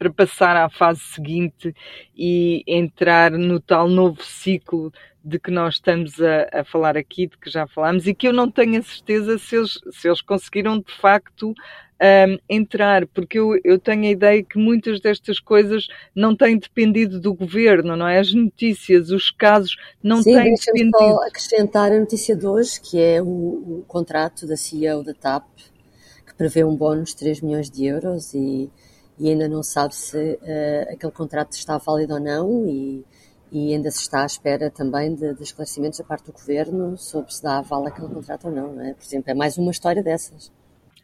para 0.00 0.10
passar 0.10 0.56
à 0.56 0.70
fase 0.70 1.00
seguinte 1.00 1.74
e 2.16 2.64
entrar 2.66 3.30
no 3.32 3.60
tal 3.60 3.86
novo 3.86 4.22
ciclo 4.22 4.90
de 5.22 5.38
que 5.38 5.50
nós 5.50 5.74
estamos 5.74 6.18
a, 6.22 6.60
a, 6.60 6.64
falar 6.64 6.96
aqui, 6.96 7.26
de 7.26 7.36
que 7.36 7.50
já 7.50 7.66
falámos, 7.66 8.06
e 8.06 8.14
que 8.14 8.26
eu 8.26 8.32
não 8.32 8.50
tenho 8.50 8.80
a 8.80 8.82
certeza 8.82 9.36
se 9.36 9.56
eles, 9.56 9.78
se 9.92 10.08
eles 10.08 10.22
conseguiram 10.22 10.78
de 10.78 10.90
facto 10.90 11.48
um, 11.50 12.38
entrar, 12.48 13.06
porque 13.08 13.38
eu, 13.38 13.60
eu 13.62 13.78
tenho 13.78 14.04
a 14.04 14.10
ideia 14.10 14.42
que 14.42 14.58
muitas 14.58 15.02
destas 15.02 15.38
coisas 15.38 15.86
não 16.14 16.34
têm 16.34 16.56
dependido 16.56 17.20
do 17.20 17.34
governo, 17.34 17.94
não 17.94 18.08
é? 18.08 18.20
As 18.20 18.32
notícias, 18.32 19.10
os 19.10 19.30
casos 19.30 19.76
não 20.02 20.22
Sim, 20.22 20.32
têm 20.32 20.54
dependido. 20.54 20.96
só 20.96 21.26
acrescentar 21.26 21.92
a 21.92 22.00
notícia 22.00 22.34
de 22.34 22.46
hoje, 22.46 22.80
que 22.80 22.98
é 22.98 23.20
o, 23.20 23.26
o 23.26 23.84
contrato 23.86 24.46
da 24.46 24.56
CEO 24.56 25.04
da 25.04 25.12
TAP, 25.12 25.44
que 26.26 26.34
prevê 26.34 26.64
um 26.64 26.74
bónus 26.74 27.10
de 27.10 27.16
3 27.16 27.42
milhões 27.42 27.70
de 27.70 27.84
euros 27.84 28.32
e, 28.32 28.70
e 29.20 29.28
ainda 29.28 29.46
não 29.46 29.62
sabe 29.62 29.94
se 29.94 30.16
uh, 30.16 30.92
aquele 30.94 31.12
contrato 31.12 31.52
está 31.52 31.76
válido 31.76 32.14
ou 32.14 32.20
não 32.20 32.66
e, 32.66 33.04
e 33.52 33.74
ainda 33.74 33.90
se 33.90 34.00
está 34.00 34.22
à 34.22 34.26
espera 34.26 34.70
também 34.70 35.14
de, 35.14 35.34
de 35.34 35.42
esclarecimentos 35.42 35.98
da 35.98 36.04
parte 36.04 36.24
do 36.24 36.32
governo 36.32 36.96
sobre 36.96 37.32
se 37.34 37.42
dá 37.42 37.58
aval 37.58 37.86
àquele 37.86 38.08
contrato 38.08 38.46
ou 38.46 38.50
não, 38.50 38.72
não 38.72 38.82
é? 38.82 38.94
Por 38.94 39.04
exemplo, 39.04 39.30
é 39.30 39.34
mais 39.34 39.58
uma 39.58 39.70
história 39.70 40.02
dessas. 40.02 40.50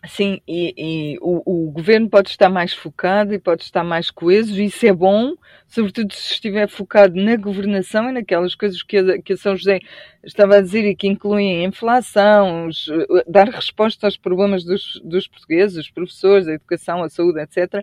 Sim, 0.09 0.41
e, 0.47 0.75
e 0.77 1.19
o, 1.21 1.67
o, 1.67 1.71
governo 1.71 2.09
pode 2.09 2.29
estar 2.29 2.49
mais 2.49 2.73
focado 2.73 3.35
e 3.35 3.39
pode 3.39 3.63
estar 3.63 3.83
mais 3.83 4.11
coeso, 4.11 4.61
e 4.61 4.67
isso 4.67 4.87
é 4.87 4.93
bom, 4.93 5.35
sobretudo 5.67 6.13
se 6.13 6.33
estiver 6.35 6.69
focado 6.69 7.15
na 7.17 7.37
governação 7.37 8.09
e 8.09 8.13
naquelas 8.13 8.55
coisas 8.55 8.83
que 8.83 8.99
a, 8.99 9.21
que 9.21 9.33
a 9.33 9.37
São 9.37 9.57
José 9.57 9.81
estava 10.23 10.57
a 10.57 10.61
dizer 10.61 10.85
e 10.85 10.95
que 10.95 11.09
incluem 11.09 11.65
a 11.65 11.69
inflação, 11.69 12.67
os, 12.67 12.89
dar 13.27 13.49
resposta 13.49 14.07
aos 14.07 14.17
problemas 14.17 14.65
dos, 14.65 15.01
dos 15.05 15.27
portugueses, 15.27 15.79
os 15.79 15.91
professores, 15.91 16.47
a 16.47 16.53
educação, 16.53 17.03
a 17.03 17.09
saúde, 17.09 17.41
etc. 17.41 17.83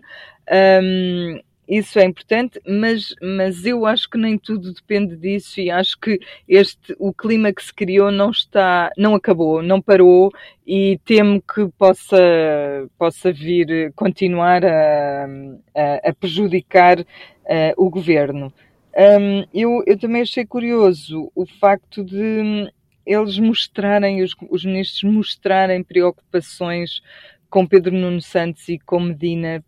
Um, 0.82 1.40
isso 1.68 1.98
é 1.98 2.04
importante, 2.04 2.60
mas, 2.66 3.14
mas 3.22 3.64
eu 3.64 3.86
acho 3.86 4.08
que 4.08 4.18
nem 4.18 4.38
tudo 4.38 4.72
depende 4.72 5.16
disso 5.16 5.60
e 5.60 5.70
acho 5.70 5.98
que 5.98 6.20
este, 6.48 6.94
o 6.98 7.12
clima 7.12 7.52
que 7.52 7.64
se 7.64 7.72
criou 7.72 8.10
não 8.10 8.30
está, 8.30 8.90
não 8.96 9.14
acabou, 9.14 9.62
não 9.62 9.80
parou 9.80 10.30
e 10.66 11.00
temo 11.04 11.42
que 11.42 11.66
possa, 11.78 12.18
possa 12.98 13.32
vir 13.32 13.92
continuar 13.94 14.64
a, 14.64 15.26
a, 15.74 16.10
a 16.10 16.14
prejudicar 16.14 17.00
uh, 17.00 17.04
o 17.76 17.88
governo. 17.88 18.52
Um, 18.96 19.44
eu, 19.52 19.82
eu 19.86 19.98
também 19.98 20.22
achei 20.22 20.46
curioso 20.46 21.30
o 21.34 21.46
facto 21.46 22.04
de 22.04 22.70
eles 23.06 23.38
mostrarem, 23.38 24.22
os, 24.22 24.34
os 24.50 24.64
ministros 24.64 25.02
mostrarem 25.02 25.82
preocupações 25.82 27.02
com 27.50 27.66
Pedro 27.66 27.94
Nuno 27.94 28.20
Santos 28.20 28.68
e 28.68 28.78
com 28.78 29.00
Medina 29.00 29.64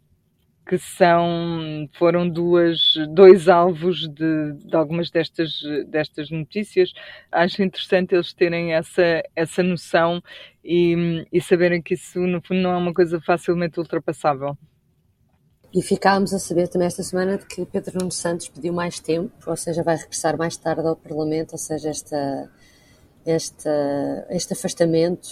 que 0.67 0.77
são, 0.79 1.89
foram 1.97 2.29
duas, 2.29 2.95
dois 3.11 3.49
alvos 3.49 4.09
de, 4.09 4.53
de, 4.55 4.77
algumas 4.77 5.11
destas, 5.11 5.61
destas 5.87 6.29
notícias. 6.29 6.93
Acho 7.31 7.63
interessante 7.63 8.17
eles 8.17 8.33
terem 8.33 8.75
essa, 8.75 9.23
essa 9.37 9.63
noção 9.63 10.21
e, 10.65 11.25
e 11.33 11.41
saberem 11.41 11.81
que 11.81 11.95
isso, 11.95 12.19
no 12.19 12.43
fundo, 12.43 12.61
não 12.61 12.73
é 12.73 12.77
uma 12.77 12.93
coisa 12.93 13.21
facilmente 13.21 13.79
ultrapassável. 13.79 14.59
E 15.73 15.81
ficámos 15.83 16.35
a 16.35 16.39
saber 16.41 16.67
também 16.67 16.87
esta 16.87 17.03
semana 17.03 17.39
de 17.39 17.47
que 17.47 17.65
Pedro 17.65 17.99
Nuno 18.01 18.11
Santos 18.11 18.49
pediu 18.49 18.73
mais 18.73 18.99
tempo, 18.99 19.33
ou 19.47 19.57
seja, 19.57 19.85
vai 19.85 19.97
regressar 19.97 20.37
mais 20.37 20.57
tarde 20.57 20.87
ao 20.87 20.97
Parlamento, 20.97 21.53
ou 21.53 21.59
seja, 21.59 21.91
esta, 21.91 22.51
esta, 23.25 24.27
este 24.31 24.53
afastamento, 24.53 25.29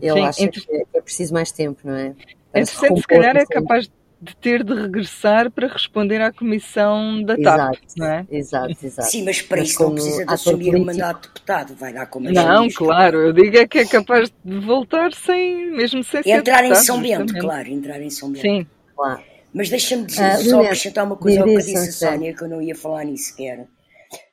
ele 0.00 0.14
Sim, 0.14 0.26
acha 0.26 0.42
entre... 0.42 0.60
que 0.62 0.86
é 0.94 1.00
preciso 1.02 1.34
mais 1.34 1.52
tempo, 1.52 1.80
não 1.84 1.94
é? 1.94 2.14
Interessante, 2.50 3.00
se 3.00 3.06
calhar 3.06 3.36
é 3.36 3.46
capaz 3.46 3.90
de 4.22 4.36
ter 4.36 4.62
de 4.62 4.74
regressar 4.74 5.50
para 5.50 5.66
responder 5.66 6.20
à 6.20 6.30
comissão 6.30 7.22
da 7.22 7.36
TAP, 7.36 7.42
exato, 7.42 7.78
não 7.96 8.06
é? 8.06 8.26
Exato, 8.30 8.76
exato. 8.82 9.08
Sim, 9.08 9.24
mas 9.24 9.40
para 9.40 9.60
mas 9.60 9.70
isso 9.70 9.82
não 9.82 9.94
precisa 9.94 10.26
de 10.26 10.32
assumir 10.34 10.74
o 10.74 10.84
mandato 10.84 11.22
de 11.22 11.28
deputado, 11.28 11.74
vai 11.74 11.92
lá 11.92 12.04
como 12.04 12.30
Não, 12.30 12.68
claro, 12.68 13.18
eu 13.18 13.32
digo 13.32 13.56
é 13.56 13.66
que 13.66 13.78
é 13.78 13.86
capaz 13.86 14.30
de 14.44 14.58
voltar 14.58 15.14
sem, 15.14 15.70
mesmo 15.70 16.04
sem 16.04 16.22
ser 16.22 16.28
Entrar 16.28 16.62
deputado, 16.62 16.82
em 16.82 16.84
São 16.84 17.00
Bento, 17.00 17.38
claro, 17.38 17.68
entrar 17.68 18.02
em 18.02 18.10
São 18.10 18.30
Bento. 18.30 18.42
Sim. 18.42 18.66
Claro. 18.94 19.22
Mas 19.54 19.70
deixa-me 19.70 20.04
dizer, 20.04 20.22
ah, 20.22 20.36
só 20.36 20.60
acrescentar 20.60 21.06
uma 21.06 21.16
coisa 21.16 21.40
ao 21.40 21.46
que 21.46 21.56
disse 21.56 22.04
a 22.04 22.10
Sónia, 22.10 22.34
que 22.34 22.42
eu 22.42 22.48
não 22.48 22.60
ia 22.60 22.74
falar 22.74 23.04
nisso 23.04 23.30
sequer, 23.30 23.66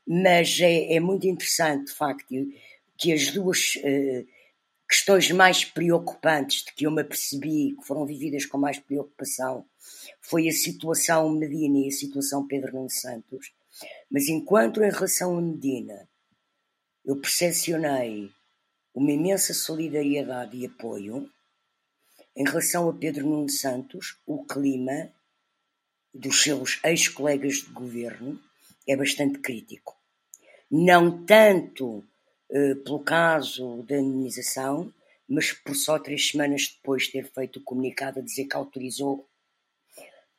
mas 0.06 0.60
é, 0.60 0.96
é 0.96 1.00
muito 1.00 1.26
interessante, 1.28 1.86
de 1.86 1.94
facto, 1.94 2.26
que 2.98 3.14
as 3.14 3.32
duas... 3.32 3.76
Uh, 3.78 4.37
questões 4.88 5.30
mais 5.32 5.66
preocupantes 5.66 6.64
de 6.64 6.74
que 6.74 6.86
eu 6.86 6.92
me 6.92 7.02
apercebi, 7.02 7.76
que 7.76 7.86
foram 7.86 8.06
vividas 8.06 8.46
com 8.46 8.58
mais 8.58 8.80
preocupação, 8.80 9.66
foi 10.22 10.48
a 10.48 10.52
situação 10.52 11.30
Medina 11.30 11.80
e 11.80 11.88
a 11.90 11.92
situação 11.92 12.48
Pedro 12.48 12.74
Nuno 12.74 12.90
Santos. 12.90 13.52
Mas 14.10 14.28
enquanto 14.30 14.82
em 14.82 14.90
relação 14.90 15.38
a 15.38 15.42
Medina 15.42 16.08
eu 17.06 17.20
percepcionei 17.20 18.32
uma 18.94 19.12
imensa 19.12 19.54
solidariedade 19.54 20.58
e 20.58 20.66
apoio, 20.66 21.30
em 22.36 22.44
relação 22.44 22.90
a 22.90 22.94
Pedro 22.94 23.26
Nuno 23.28 23.50
Santos, 23.50 24.20
o 24.26 24.44
clima 24.46 25.12
dos 26.14 26.42
seus 26.42 26.80
ex-colegas 26.84 27.56
de 27.56 27.72
governo 27.72 28.40
é 28.88 28.96
bastante 28.96 29.40
crítico. 29.40 29.96
Não 30.70 31.26
tanto 31.26 32.04
pelo 32.84 33.00
caso 33.04 33.84
da 33.84 33.98
indenização, 33.98 34.94
mas 35.28 35.52
por 35.52 35.76
só 35.76 36.00
três 36.00 36.30
semanas 36.30 36.74
depois 36.78 37.08
ter 37.08 37.26
feito 37.26 37.60
o 37.60 37.64
comunicado 37.64 38.20
a 38.20 38.24
dizer 38.24 38.46
que 38.46 38.56
autorizou 38.56 39.28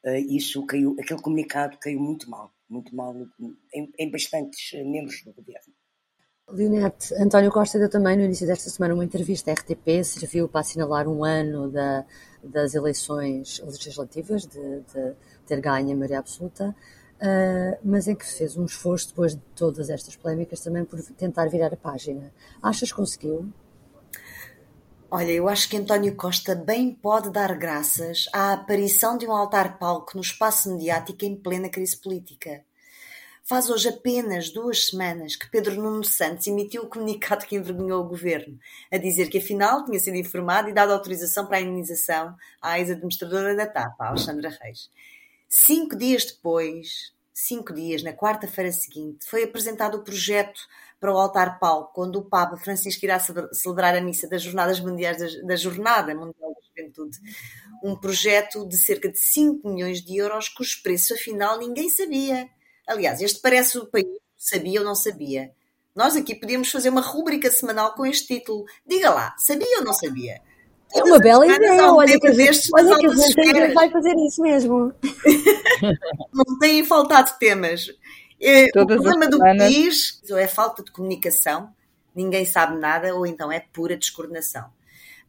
uh, 0.05 0.17
isso, 0.29 0.65
caiu, 0.67 0.97
aquele 0.99 1.21
comunicado 1.21 1.77
caiu 1.79 2.01
muito 2.01 2.31
mal, 2.31 2.51
muito 2.69 2.95
mal 2.95 3.15
em, 3.75 3.93
em 3.99 4.11
bastantes 4.11 4.73
membros 4.85 5.23
do 5.23 5.33
governo. 5.33 5.75
Leonete, 6.51 7.13
António 7.15 7.53
Costa 7.53 7.79
deu 7.79 7.91
também 7.91 8.17
no 8.17 8.25
início 8.25 8.47
desta 8.47 8.71
semana 8.71 8.95
uma 8.95 9.05
entrevista 9.05 9.51
à 9.51 9.55
RTP, 9.55 10.03
serviu 10.03 10.49
para 10.49 10.63
assinalar 10.63 11.07
um 11.07 11.23
ano 11.23 11.71
da, 11.71 12.07
das 12.43 12.75
eleições 12.75 13.59
legislativas, 13.59 14.47
de, 14.47 14.81
de 14.81 15.15
ter 15.47 15.61
ganho 15.61 15.93
a 15.93 15.95
maioria 15.95 16.21
absoluta 16.21 16.75
uh, 17.21 17.79
mas 17.85 18.09
em 18.09 18.15
que 18.15 18.27
fez 18.27 18.57
um 18.57 18.65
esforço 18.65 19.09
depois 19.09 19.35
de 19.35 19.41
todas 19.55 19.91
estas 19.91 20.17
polémicas 20.17 20.61
também 20.61 20.85
por 20.85 21.01
tentar 21.17 21.47
virar 21.47 21.73
a 21.73 21.77
página. 21.77 22.33
Achas 22.63 22.91
que 22.91 22.97
conseguiu? 22.97 23.53
Olha, 25.11 25.33
eu 25.33 25.49
acho 25.49 25.69
que 25.71 25.77
António 25.77 26.15
Costa 26.15 26.55
bem 26.55 26.93
pode 26.95 27.31
dar 27.31 27.57
graças 27.57 28.27
à 28.33 28.53
aparição 28.53 29.17
de 29.17 29.27
um 29.27 29.33
altar-palco 29.33 30.13
no 30.15 30.21
espaço 30.21 30.71
mediático 30.71 31.25
em 31.25 31.35
plena 31.35 31.71
crise 31.71 31.97
política. 31.97 32.63
Faz 33.43 33.71
hoje 33.71 33.89
apenas 33.89 34.51
duas 34.51 34.89
semanas 34.89 35.35
que 35.35 35.51
Pedro 35.51 35.77
Nuno 35.77 36.05
Santos 36.05 36.47
emitiu 36.47 36.83
o 36.83 36.89
comunicado 36.91 37.47
que 37.47 37.57
envergonhou 37.57 38.05
o 38.05 38.09
governo, 38.09 38.59
a 38.93 38.99
dizer 38.99 39.31
que 39.31 39.39
afinal 39.39 39.87
tinha 39.87 39.99
sido 39.99 40.19
informado 40.19 40.69
e 40.69 40.75
dado 40.75 40.93
autorização 40.93 41.47
para 41.47 41.57
a 41.57 41.61
indenização 41.63 42.37
à 42.61 42.79
ex-administradora 42.79 43.57
da 43.57 43.67
TAP, 43.67 43.99
Alexandra 43.99 44.51
Reis. 44.61 44.91
Cinco 45.49 45.97
dias 45.97 46.25
depois, 46.27 47.13
cinco 47.33 47.73
dias, 47.73 48.03
na 48.03 48.13
quarta-feira 48.13 48.71
seguinte, 48.71 49.27
foi 49.27 49.45
apresentado 49.45 49.97
o 49.97 50.05
projeto 50.05 50.61
para 51.01 51.13
o 51.13 51.17
altar 51.17 51.59
palco, 51.59 51.95
quando 51.95 52.17
o 52.17 52.25
Papa 52.25 52.57
Francisco 52.57 53.05
irá 53.05 53.19
celebrar 53.19 53.97
a 53.97 54.01
missa 54.01 54.29
das 54.29 54.43
Jornadas 54.43 54.81
Mundiais 54.81 55.19
da 55.47 55.57
Jornada 55.57 56.15
Mundial 56.15 56.53
da 56.55 56.61
Juventude. 56.69 57.19
Um 57.83 57.97
projeto 57.97 58.67
de 58.69 58.77
cerca 58.77 59.11
de 59.11 59.19
5 59.19 59.69
milhões 59.69 60.03
de 60.03 60.17
euros, 60.17 60.49
cujo 60.49 60.83
preço 60.83 61.15
afinal 61.15 61.59
ninguém 61.59 61.89
sabia. 61.89 62.49
Aliás, 62.87 63.21
este 63.21 63.41
parece 63.41 63.79
o 63.79 63.87
país 63.87 64.07
sabia 64.37 64.81
ou 64.81 64.87
não 64.87 64.95
sabia. 64.95 65.53
Nós 65.95 66.17
aqui 66.17 66.35
podíamos 66.35 66.71
fazer 66.71 66.91
uma 66.91 67.01
rúbrica 67.01 67.51
semanal 67.51 67.95
com 67.95 68.05
este 68.05 68.37
título. 68.37 68.65
Diga 68.87 69.11
lá, 69.11 69.35
sabia 69.39 69.79
ou 69.79 69.85
não 69.85 69.93
sabia? 69.93 70.41
É 70.95 71.03
uma 71.03 71.19
bela 71.19 71.47
ideia, 71.47 71.93
olha 71.93 72.19
que 72.19 72.27
a 72.27 72.33
gente, 72.33 72.69
olha 72.75 72.99
que 72.99 73.07
a 73.07 73.15
gente 73.15 73.75
vai 73.75 73.91
fazer 73.91 74.15
isso 74.17 74.41
mesmo. 74.41 74.93
Não 76.33 76.59
têm 76.59 76.85
faltado 76.85 77.39
temas. 77.39 77.91
É, 78.41 78.69
Todas 78.71 78.99
o 78.99 79.03
problema 79.03 79.29
do 79.29 79.39
país 79.39 80.23
ou 80.31 80.39
é 80.39 80.47
falta 80.47 80.83
de 80.83 80.91
comunicação, 80.91 81.71
ninguém 82.15 82.45
sabe 82.45 82.79
nada, 82.79 83.15
ou 83.15 83.27
então 83.27 83.51
é 83.51 83.61
pura 83.61 83.97
descoordenação. 83.97 84.67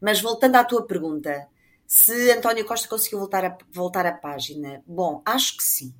Mas 0.00 0.20
voltando 0.20 0.56
à 0.56 0.64
tua 0.64 0.86
pergunta, 0.86 1.46
se 1.86 2.30
António 2.30 2.64
Costa 2.64 2.88
conseguiu 2.88 3.18
voltar 3.18 3.44
a, 3.44 3.58
voltar 3.72 4.06
à 4.06 4.12
página, 4.12 4.82
bom, 4.86 5.20
acho 5.26 5.56
que 5.56 5.62
sim. 5.64 5.92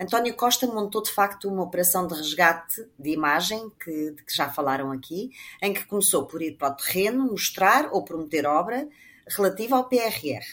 António 0.00 0.34
Costa 0.34 0.66
montou 0.66 1.02
de 1.02 1.10
facto 1.10 1.48
uma 1.48 1.62
operação 1.62 2.06
de 2.06 2.14
resgate 2.14 2.86
de 2.98 3.10
imagem, 3.10 3.70
que, 3.82 4.10
de 4.10 4.22
que 4.24 4.34
já 4.34 4.48
falaram 4.48 4.90
aqui, 4.90 5.30
em 5.62 5.72
que 5.72 5.84
começou 5.84 6.26
por 6.26 6.42
ir 6.42 6.56
para 6.56 6.72
o 6.72 6.76
terreno, 6.76 7.30
mostrar 7.30 7.90
ou 7.92 8.04
prometer 8.04 8.46
obra 8.46 8.88
relativa 9.28 9.76
ao 9.76 9.88
PRR. 9.88 10.44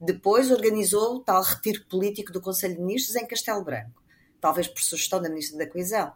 Depois 0.00 0.50
organizou 0.50 1.16
o 1.16 1.20
tal 1.20 1.42
retiro 1.42 1.84
político 1.86 2.32
do 2.32 2.40
Conselho 2.40 2.76
de 2.76 2.82
Ministros 2.82 3.16
em 3.16 3.26
Castelo 3.26 3.64
Branco, 3.64 4.02
talvez 4.40 4.68
por 4.68 4.80
sugestão 4.82 5.20
da 5.20 5.28
Ministra 5.28 5.58
da 5.58 5.70
Coesão, 5.70 6.12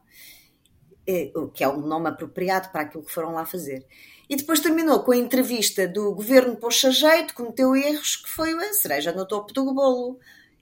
eh, 1.06 1.32
que 1.54 1.64
é 1.64 1.68
um 1.68 1.80
nome 1.80 2.08
apropriado 2.08 2.70
para 2.70 2.82
aquilo 2.82 3.04
que 3.04 3.12
foram 3.12 3.32
lá 3.32 3.44
fazer. 3.44 3.86
E 4.28 4.36
depois 4.36 4.60
terminou 4.60 5.02
com 5.02 5.12
a 5.12 5.16
entrevista 5.16 5.88
do 5.88 6.12
governo 6.12 6.56
Poxa 6.56 6.90
Jeito, 6.90 7.34
cometeu 7.34 7.74
erros, 7.74 8.16
que 8.16 8.28
foi 8.28 8.52
a 8.52 8.74
cereja 8.74 9.10
no 9.10 9.26
topo 9.26 9.52
do 9.54 9.72
bolo 9.72 10.18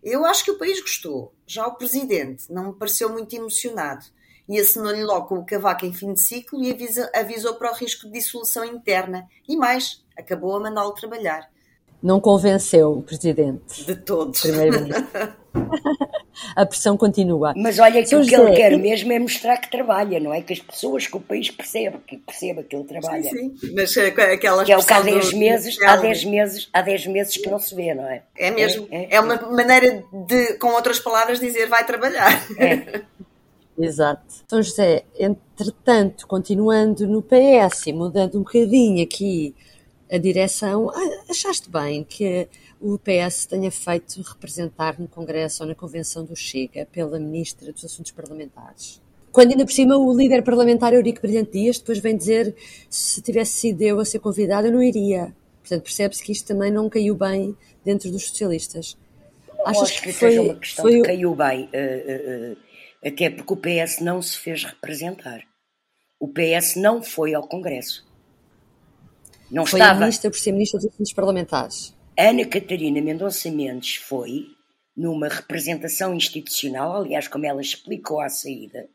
Eu 0.06 0.24
acho 0.24 0.44
que 0.44 0.52
o 0.52 0.56
país 0.56 0.80
gostou. 0.80 1.32
Já 1.44 1.66
o 1.66 1.74
presidente 1.74 2.44
não 2.48 2.68
me 2.68 2.72
pareceu 2.74 3.12
muito 3.12 3.34
emocionado 3.34 4.04
e 4.48 4.56
assinou-lhe 4.56 5.02
logo 5.02 5.26
com 5.26 5.38
o 5.40 5.44
cavaco 5.44 5.84
em 5.84 5.92
fim 5.92 6.12
de 6.12 6.20
ciclo 6.20 6.62
e 6.62 6.70
avisa, 6.70 7.10
avisou 7.12 7.54
para 7.54 7.72
o 7.72 7.74
risco 7.74 8.06
de 8.06 8.12
dissolução 8.12 8.64
interna. 8.64 9.26
E 9.48 9.56
mais, 9.56 10.04
acabou 10.16 10.54
a 10.54 10.60
mandá-lo 10.60 10.92
trabalhar. 10.92 11.50
Não 12.00 12.20
convenceu 12.20 12.98
o 12.98 13.02
presidente. 13.02 13.84
De 13.84 13.96
todos. 13.96 14.42
Primeiro-ministro. 14.42 15.04
a 16.54 16.66
pressão 16.66 16.96
continua. 16.96 17.54
Mas 17.56 17.78
olha 17.78 18.02
que 18.02 18.08
São 18.08 18.20
o 18.20 18.24
que 18.24 18.30
José, 18.30 18.42
ele 18.42 18.56
quer 18.56 18.76
mesmo 18.76 19.12
é 19.12 19.18
mostrar 19.18 19.56
que 19.58 19.70
trabalha, 19.70 20.20
não 20.20 20.32
é? 20.32 20.42
Que 20.42 20.52
as 20.52 20.60
pessoas, 20.60 21.06
que 21.06 21.16
o 21.16 21.20
país 21.20 21.50
perceba, 21.50 22.00
que 22.06 22.16
perceba 22.16 22.62
que 22.62 22.74
ele 22.74 22.84
trabalha. 22.84 23.22
Sim, 23.22 23.54
sim. 23.56 23.72
Mas 23.74 23.96
eh, 23.96 24.08
aquela 24.08 24.64
que 24.64 24.72
é 24.72 24.76
o 24.76 24.84
que 24.84 24.92
há 24.92 25.00
10 25.00 25.32
meses, 25.32 25.80
há 25.82 25.96
10 25.96 26.24
meses, 26.24 26.68
há 26.72 26.82
10 26.82 27.06
meses 27.06 27.36
que 27.36 27.48
não 27.48 27.58
se 27.58 27.74
vê, 27.74 27.94
não 27.94 28.04
é? 28.04 28.22
É 28.36 28.50
mesmo. 28.50 28.86
É, 28.90 29.04
é, 29.04 29.08
é 29.16 29.20
uma 29.20 29.36
maneira 29.50 30.04
de, 30.26 30.54
com 30.54 30.68
outras 30.68 30.98
palavras, 30.98 31.40
dizer 31.40 31.66
vai 31.68 31.84
trabalhar. 31.84 32.46
É. 32.58 33.02
Exato. 33.78 34.22
Então, 34.46 34.62
José, 34.62 35.04
entretanto, 35.18 36.26
continuando 36.26 37.06
no 37.06 37.22
PS 37.22 37.86
e 37.88 37.92
mudando 37.92 38.36
um 38.36 38.42
bocadinho 38.42 39.02
aqui 39.02 39.54
a 40.10 40.18
direção, 40.18 40.90
achaste 41.28 41.68
bem 41.68 42.04
que 42.04 42.48
o 42.80 42.98
PS 42.98 43.46
tenha 43.46 43.70
feito 43.70 44.20
representar 44.22 44.98
no 44.98 45.08
Congresso 45.08 45.62
ou 45.62 45.68
na 45.68 45.74
Convenção 45.74 46.24
do 46.24 46.36
Chega 46.36 46.86
pela 46.86 47.18
Ministra 47.18 47.72
dos 47.72 47.84
Assuntos 47.84 48.12
Parlamentares? 48.12 49.00
Quando 49.32 49.50
ainda 49.50 49.64
por 49.64 49.72
cima 49.72 49.96
o 49.96 50.16
líder 50.16 50.42
parlamentar 50.42 50.94
Eurico 50.94 51.20
Brilhante 51.20 51.52
Dias 51.52 51.78
depois 51.78 51.98
vem 51.98 52.16
dizer 52.16 52.54
se 52.88 53.20
tivesse 53.20 53.52
sido 53.52 53.82
eu 53.82 54.00
a 54.00 54.04
ser 54.04 54.18
convidado 54.18 54.68
eu 54.68 54.72
não 54.72 54.82
iria. 54.82 55.34
Portanto, 55.60 55.82
percebe-se 55.82 56.22
que 56.22 56.32
isto 56.32 56.46
também 56.46 56.70
não 56.70 56.88
caiu 56.88 57.14
bem 57.14 57.56
dentro 57.84 58.10
dos 58.10 58.28
socialistas. 58.28 58.96
Achas 59.64 59.82
acho 59.82 60.00
que, 60.00 60.08
que 60.08 60.12
foi, 60.12 60.30
seja 60.30 60.42
uma 60.42 60.54
questão 60.54 60.84
foi... 60.84 60.94
de 60.94 61.02
caiu 61.02 61.34
bem. 61.34 61.64
Uh, 61.64 62.52
uh, 62.52 62.52
uh 62.52 62.66
até 63.06 63.30
porque 63.30 63.52
o 63.52 63.56
PS 63.56 64.00
não 64.00 64.20
se 64.20 64.36
fez 64.36 64.64
representar. 64.64 65.42
O 66.18 66.28
PS 66.28 66.74
não 66.76 67.02
foi 67.02 67.34
ao 67.34 67.46
Congresso. 67.46 68.04
Não 69.50 69.64
foi 69.64 69.78
estava. 69.78 69.98
a 69.98 70.00
ministra 70.00 70.30
por 70.30 70.38
ser 70.38 70.50
ministra 70.50 70.80
dos 70.80 70.88
Assuntos 70.92 71.12
Parlamentares. 71.12 71.94
Ana 72.18 72.48
Catarina 72.48 73.02
Mendonça 73.02 73.50
Mendes 73.50 73.96
foi 73.96 74.56
numa 74.96 75.28
representação 75.28 76.14
institucional, 76.14 76.96
aliás, 76.96 77.28
como 77.28 77.44
ela 77.44 77.60
explicou 77.60 78.22
à 78.22 78.30
saída, 78.30 78.88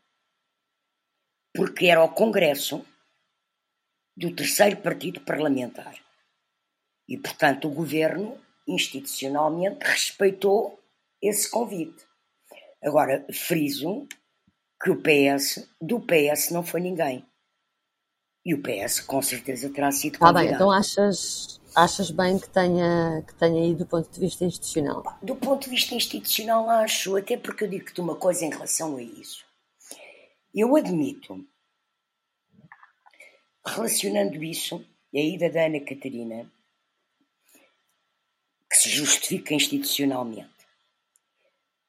porque 1.54 1.86
era 1.86 2.02
o 2.02 2.12
Congresso 2.12 2.84
do 4.16 4.34
terceiro 4.34 4.78
partido 4.78 5.20
parlamentar. 5.20 5.94
E, 7.08 7.16
portanto, 7.16 7.68
o 7.68 7.72
governo, 7.72 8.36
institucionalmente, 8.66 9.84
respeitou 9.84 10.82
esse 11.22 11.48
convite. 11.48 12.04
Agora, 12.82 13.24
friso 13.32 14.08
que 14.82 14.90
o 14.90 15.00
PS, 15.00 15.72
do 15.80 16.00
PS 16.00 16.50
não 16.50 16.64
foi 16.64 16.80
ninguém. 16.80 17.24
E 18.44 18.54
o 18.54 18.62
PS 18.62 19.00
com 19.00 19.22
certeza 19.22 19.70
terá 19.70 19.92
sido 19.92 20.18
convidado. 20.18 20.38
Ah, 20.38 20.42
bem, 20.42 20.54
então 20.54 20.70
achas, 20.70 21.60
achas 21.76 22.10
bem 22.10 22.38
que 22.38 22.48
tenha, 22.48 23.22
que 23.26 23.34
tenha 23.34 23.66
ido 23.66 23.84
do 23.84 23.86
ponto 23.86 24.10
de 24.10 24.18
vista 24.18 24.44
institucional? 24.44 25.18
Do 25.22 25.36
ponto 25.36 25.64
de 25.64 25.70
vista 25.70 25.94
institucional 25.94 26.68
acho, 26.68 27.16
até 27.16 27.36
porque 27.36 27.64
eu 27.64 27.68
digo-te 27.68 28.00
uma 28.00 28.16
coisa 28.16 28.44
em 28.44 28.50
relação 28.50 28.96
a 28.96 29.02
isso. 29.02 29.44
Eu 30.52 30.74
admito, 30.76 31.46
relacionando 33.64 34.42
isso, 34.42 34.84
a 35.14 35.18
ida 35.18 35.48
da 35.48 35.66
Ana 35.66 35.80
Catarina, 35.80 36.50
que 38.68 38.76
se 38.76 38.90
justifica 38.90 39.54
institucionalmente. 39.54 40.50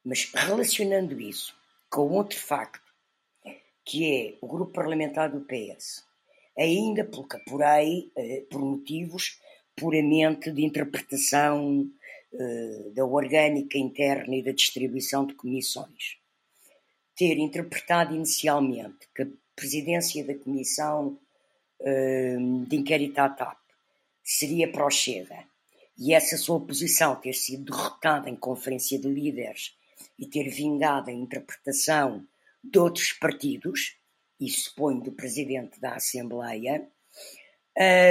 Mas 0.06 0.30
relacionando 0.34 1.20
isso 1.20 1.56
com 1.90 2.12
outro 2.12 2.38
facto, 2.38 2.82
que 3.86 4.06
é 4.06 4.38
o 4.42 4.48
grupo 4.48 4.74
parlamentar 4.74 5.32
do 5.32 5.42
PS, 5.42 6.04
ainda 6.58 7.04
que 7.06 7.36
apurei, 7.36 8.12
eh, 8.16 8.44
por 8.50 8.62
motivos 8.62 9.40
puramente 9.76 10.52
de 10.52 10.64
interpretação 10.64 11.90
eh, 12.34 12.92
da 12.94 13.06
orgânica 13.06 13.78
interna 13.78 14.36
e 14.36 14.44
da 14.44 14.52
distribuição 14.52 15.26
de 15.26 15.34
comissões, 15.34 16.18
ter 17.16 17.38
interpretado 17.38 18.16
inicialmente 18.16 19.08
que 19.16 19.24
a 19.24 19.28
presidência 19.56 20.24
da 20.24 20.36
comissão 20.36 21.18
eh, 21.80 22.38
de 22.68 22.76
inquérito 22.76 23.20
à 23.20 23.30
TAP 23.30 23.58
seria 24.24 24.72
para 24.72 24.86
o 24.86 24.90
Chega 24.90 25.46
e 25.98 26.14
essa 26.14 26.38
sua 26.38 26.60
posição 26.60 27.16
ter 27.16 27.34
sido 27.34 27.66
derrotada 27.66 28.30
em 28.30 28.36
conferência 28.36 28.98
de 29.00 29.08
líderes 29.08 29.76
e 30.18 30.26
ter 30.26 30.50
vingado 30.50 31.10
a 31.10 31.14
interpretação 31.14 32.26
de 32.64 32.80
outros 32.80 33.12
partidos, 33.14 33.98
e 34.46 34.50
suponho 34.50 35.02
do 35.02 35.12
presidente 35.12 35.80
da 35.80 35.96
Assembleia, 35.96 36.88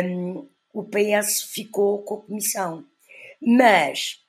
um, 0.05 0.49
o 0.73 0.85
PS 0.85 1.43
ficou 1.43 2.03
com 2.03 2.15
a 2.15 2.23
comissão. 2.23 2.87
Mas 3.41 4.25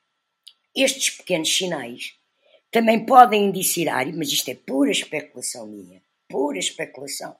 estes 0.74 1.10
pequenos 1.10 1.56
sinais 1.56 2.14
também 2.70 3.06
podem 3.06 3.46
indiciar, 3.46 4.06
mas 4.14 4.28
isto 4.32 4.50
é 4.50 4.54
pura 4.54 4.90
especulação 4.90 5.66
minha, 5.66 6.02
pura 6.28 6.58
especulação. 6.58 7.36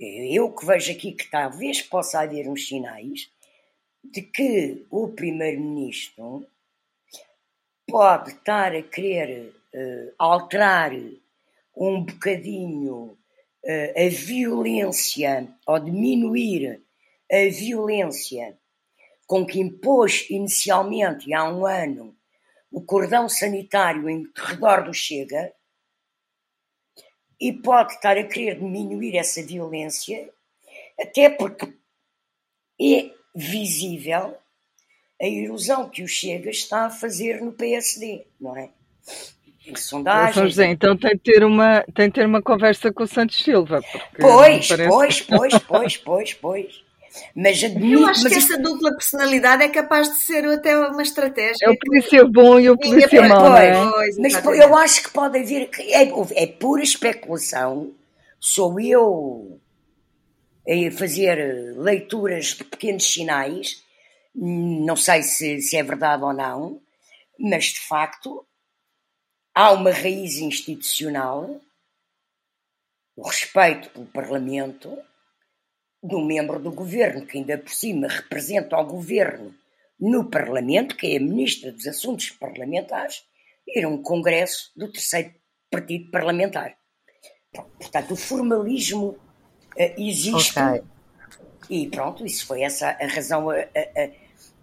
Eu 0.00 0.52
que 0.52 0.66
vejo 0.66 0.90
aqui 0.90 1.12
que 1.12 1.30
talvez 1.30 1.82
possa 1.82 2.20
haver 2.20 2.48
uns 2.48 2.66
sinais 2.66 3.30
de 4.02 4.22
que 4.22 4.84
o 4.90 5.08
Primeiro-Ministro 5.08 6.46
pode 7.86 8.30
estar 8.30 8.74
a 8.74 8.82
querer 8.82 9.54
uh, 9.74 10.14
alterar 10.18 10.92
um 11.76 12.04
bocadinho 12.04 13.18
uh, 13.64 13.92
a 13.96 14.08
violência 14.08 15.48
ou 15.66 15.78
diminuir 15.78 16.82
a 17.30 17.48
violência 17.50 18.58
com 19.26 19.46
que 19.46 19.60
impôs 19.60 20.26
inicialmente 20.28 21.32
há 21.32 21.50
um 21.50 21.66
ano 21.66 22.16
o 22.70 22.82
cordão 22.82 23.28
sanitário 23.28 24.08
em 24.08 24.24
redor 24.34 24.84
do 24.84 24.94
Chega 24.94 25.52
e 27.40 27.52
pode 27.52 27.94
estar 27.94 28.16
a 28.16 28.24
querer 28.24 28.58
diminuir 28.58 29.16
essa 29.16 29.42
violência 29.42 30.32
até 31.00 31.28
porque 31.30 31.72
é 32.80 33.10
visível 33.34 34.36
a 35.20 35.26
erosão 35.26 35.88
que 35.88 36.02
o 36.02 36.08
Chega 36.08 36.50
está 36.50 36.86
a 36.86 36.90
fazer 36.90 37.40
no 37.40 37.52
PSD, 37.52 38.26
não 38.40 38.56
é? 38.56 38.70
São 39.76 40.04
José, 40.32 40.66
então 40.66 40.96
tem 40.96 41.12
de 41.12 41.20
ter 41.20 41.44
uma, 41.44 41.84
tem 41.94 42.08
de 42.08 42.14
ter 42.14 42.26
uma 42.26 42.42
conversa 42.42 42.92
com 42.92 43.04
o 43.04 43.06
Santos 43.06 43.42
Silva. 43.42 43.80
Pois, 44.18 44.68
parece... 44.68 44.88
pois, 44.88 45.20
pois, 45.20 45.58
pois, 45.62 45.96
pois, 45.96 46.34
pois. 46.34 46.82
Mas 47.36 47.62
admito, 47.62 48.00
eu 48.00 48.06
acho 48.06 48.24
mas 48.24 48.32
que 48.32 48.38
isto... 48.38 48.52
essa 48.52 48.62
dupla 48.62 48.90
personalidade 48.92 49.62
é 49.62 49.68
capaz 49.68 50.08
de 50.08 50.16
ser 50.16 50.44
até 50.46 50.76
uma 50.76 51.02
estratégia. 51.02 51.66
É 51.66 51.70
o 51.70 51.78
polícia 51.78 52.24
bom 52.24 52.58
e 52.58 52.70
o 52.70 52.76
polícia 52.76 53.28
mau. 53.28 53.50
Pois, 53.50 53.62
é? 53.62 53.90
pois, 53.90 54.18
mas 54.18 54.44
eu 54.58 54.76
acho 54.76 55.02
que 55.02 55.10
pode 55.10 55.38
haver. 55.38 55.70
É, 55.78 56.42
é 56.42 56.46
pura 56.46 56.82
especulação. 56.82 57.92
Sou 58.40 58.80
eu 58.80 59.60
a 60.66 60.90
fazer 60.96 61.74
leituras 61.76 62.46
de 62.54 62.64
pequenos 62.64 63.04
sinais 63.04 63.82
não 64.34 64.96
sei 64.96 65.22
se, 65.22 65.60
se 65.60 65.76
é 65.76 65.82
verdade 65.82 66.22
ou 66.22 66.32
não, 66.32 66.80
mas 67.38 67.66
de 67.66 67.80
facto 67.80 68.46
há 69.54 69.72
uma 69.72 69.90
raiz 69.90 70.36
institucional, 70.36 71.60
o 73.16 73.26
respeito 73.26 73.90
pelo 73.90 74.06
Parlamento, 74.06 74.96
do 76.02 76.20
membro 76.20 76.58
do 76.58 76.72
governo, 76.72 77.26
que 77.26 77.38
ainda 77.38 77.56
por 77.58 77.70
cima 77.70 78.08
representa 78.08 78.76
o 78.76 78.84
governo 78.84 79.54
no 80.00 80.28
Parlamento, 80.28 80.96
que 80.96 81.14
é 81.14 81.16
a 81.16 81.20
Ministra 81.20 81.70
dos 81.70 81.86
Assuntos 81.86 82.30
Parlamentares, 82.30 83.22
ir 83.68 83.84
a 83.84 83.88
um 83.88 84.02
congresso 84.02 84.72
do 84.76 84.90
terceiro 84.90 85.32
partido 85.70 86.10
parlamentar. 86.10 86.74
Portanto, 87.78 88.12
o 88.12 88.16
formalismo 88.16 89.08
uh, 89.08 89.18
existe. 89.96 90.58
Okay. 90.58 90.82
E 91.70 91.88
pronto, 91.88 92.26
isso 92.26 92.46
foi 92.46 92.62
essa 92.62 92.88
a 92.88 93.06
razão 93.06 93.48
a, 93.50 93.54
a, 93.54 94.10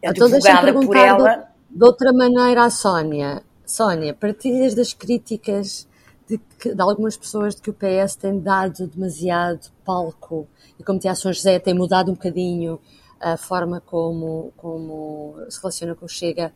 então 0.04 0.30
deixa-me 0.30 0.86
por 0.86 0.96
ela. 0.96 1.36
De, 1.70 1.78
de, 1.78 1.84
outra 1.84 2.12
maneira 2.12 2.66
à 2.66 2.70
Sónia. 2.70 3.44
Sónia, 3.70 4.14
partilhas 4.14 4.74
das 4.74 4.94
críticas 4.94 5.88
de, 6.28 6.40
que, 6.60 6.74
de, 6.74 6.82
algumas 6.82 7.16
pessoas 7.16 7.56
de 7.56 7.62
que 7.62 7.70
o 7.70 7.74
PS 7.74 8.16
tem 8.16 8.40
dado 8.40 8.88
demasiado 8.88 9.70
palco 9.86 10.48
e 10.80 10.84
como 10.84 11.00
a 11.08 11.16
São 11.16 11.32
José 11.32 11.60
tem 11.60 11.74
mudado 11.74 12.12
um 12.12 12.16
bocadinho 12.16 12.80
a 13.20 13.38
forma 13.38 13.80
como, 13.82 14.52
como 14.58 15.36
se 15.50 15.60
relaciona 15.60 15.94
com 15.94 16.06
o 16.06 16.10
Chega 16.10 16.54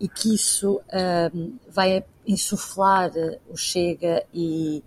e 0.00 0.08
que 0.08 0.34
isso 0.34 0.80
um, 1.32 1.56
vai 1.68 2.04
insuflar 2.26 3.12
o 3.48 3.56
Chega 3.56 4.24
e, 4.34 4.82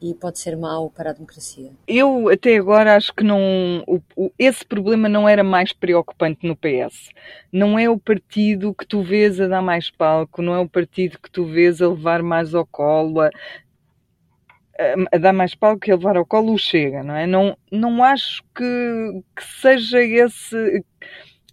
e 0.00 0.14
pode 0.14 0.38
ser 0.38 0.56
mau 0.56 0.90
para 0.90 1.10
a 1.10 1.12
democracia? 1.12 1.70
Eu 1.86 2.28
até 2.28 2.56
agora 2.56 2.96
acho 2.96 3.12
que 3.12 3.24
não 3.24 3.82
o, 3.86 4.00
o, 4.16 4.32
esse 4.38 4.64
problema 4.64 5.08
não 5.08 5.28
era 5.28 5.42
mais 5.42 5.72
preocupante 5.72 6.46
no 6.46 6.56
PS. 6.56 7.10
Não 7.52 7.78
é 7.78 7.88
o 7.90 7.98
partido 7.98 8.74
que 8.74 8.86
tu 8.86 9.02
vês 9.02 9.40
a 9.40 9.48
dar 9.48 9.62
mais 9.62 9.90
palco, 9.90 10.40
não 10.40 10.54
é 10.54 10.58
o 10.58 10.68
partido 10.68 11.18
que 11.18 11.30
tu 11.30 11.44
vês 11.44 11.82
a 11.82 11.88
levar 11.88 12.22
mais 12.22 12.54
ao 12.54 12.66
colo, 12.66 13.20
a, 13.20 13.30
a 15.12 15.18
dar 15.18 15.32
mais 15.32 15.54
palco 15.54 15.88
e 15.88 15.92
a 15.92 15.96
levar 15.96 16.16
ao 16.16 16.26
colo 16.26 16.52
o 16.52 16.58
Chega, 16.58 17.02
não 17.02 17.14
é? 17.14 17.26
Não, 17.26 17.56
não 17.70 18.02
acho 18.02 18.42
que, 18.54 19.22
que 19.34 19.44
seja 19.60 20.00
esse 20.00 20.84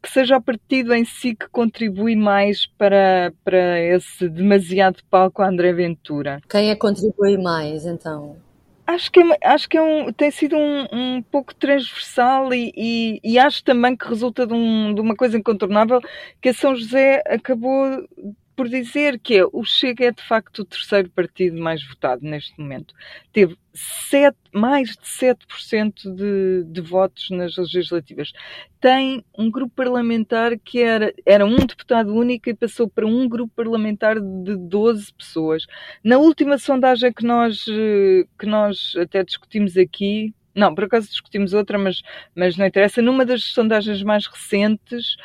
que 0.06 0.12
seja 0.12 0.38
o 0.38 0.41
partido 0.41 0.94
em 0.94 1.04
si 1.04 1.36
que 1.36 1.50
contribui 1.50 2.15
mais 2.15 2.68
para, 2.78 3.34
para 3.44 3.82
esse 3.82 4.30
demasiado 4.30 5.00
palco 5.10 5.41
a 5.41 5.50
André 5.50 5.74
Ventura. 5.74 6.39
Quem 6.48 6.70
é 6.70 6.76
que 6.76 6.80
contribui 6.80 7.38
mais, 7.39 7.86
então? 7.88 8.38
Acho 8.86 9.12
que, 9.12 9.20
é, 9.20 9.38
acho 9.44 9.68
que 9.68 9.78
é 9.78 9.82
um, 9.82 10.13
tem 10.13 10.30
sido 10.30 10.56
um, 10.56 10.86
um 10.94 11.22
pouco 11.24 11.56
transversal 11.56 12.54
e, 12.54 12.72
e, 12.78 13.20
e, 13.24 13.39
acho 13.39 13.63
também 13.63 13.98
que 13.98 14.08
resulta 14.08 14.46
de, 14.46 14.54
um, 14.54 14.94
de 14.94 15.02
uma 15.02 15.15
coisa 15.15 15.39
incontornável 15.39 16.00
que 16.39 16.50
a 16.50 16.54
São 16.54 16.76
José 16.76 17.24
acabou 17.26 18.08
por 18.56 18.70
dizer 18.70 19.20
que 19.20 19.38
é, 19.38 19.46
o 19.52 19.63
Chega 19.63 20.06
é 20.06 20.12
de 20.12 20.24
facto 20.24 20.60
o 20.60 20.65
terceiro 20.65 21.10
partido 21.10 21.62
mais 21.62 21.86
votado 21.86 22.22
neste 22.24 22.60
momento. 22.60 22.94
Teve 23.34 23.58
sete, 23.74 24.38
mais 24.54 24.89
de 24.89 25.06
7% 25.06 26.15
de, 26.15 26.63
de 26.63 26.82
votos 26.82 27.30
nas 27.30 27.58
legislativas. 27.58 28.32
Tem 28.80 29.24
um 29.38 29.52
grupo 29.52 29.74
parlamentar 29.76 30.58
que 30.58 30.82
era, 30.82 31.13
era 31.26 31.46
um 31.46 31.58
deputado 31.58 32.13
único 32.13 32.50
e 32.50 32.54
passou 32.54 32.89
para 32.89 33.06
um 33.06 33.28
grupo 33.28 33.54
parlamentar 33.56 34.20
de 34.20 34.56
12 34.56 35.13
pessoas. 35.13 35.65
Na 36.04 36.18
última 36.18 36.58
sondagem 36.58 37.12
que 37.12 37.26
nós, 37.26 37.65
eh, 37.68 38.26
que 38.39 38.46
nós 38.46 38.94
até 38.98 39.24
discutimos 39.24 39.76
aqui, 39.76 40.34
não, 40.56 40.74
por 40.74 40.86
acaso 40.86 41.10
discutimos 41.10 41.54
outra, 41.54 41.78
mas, 41.78 42.02
mas 42.34 42.56
não 42.56 42.65
interessa. 42.65 43.02
Numa 43.02 43.26
das 43.26 43.44
sondagens 43.44 44.02
mais 44.02 44.26
recentes, 44.26 45.18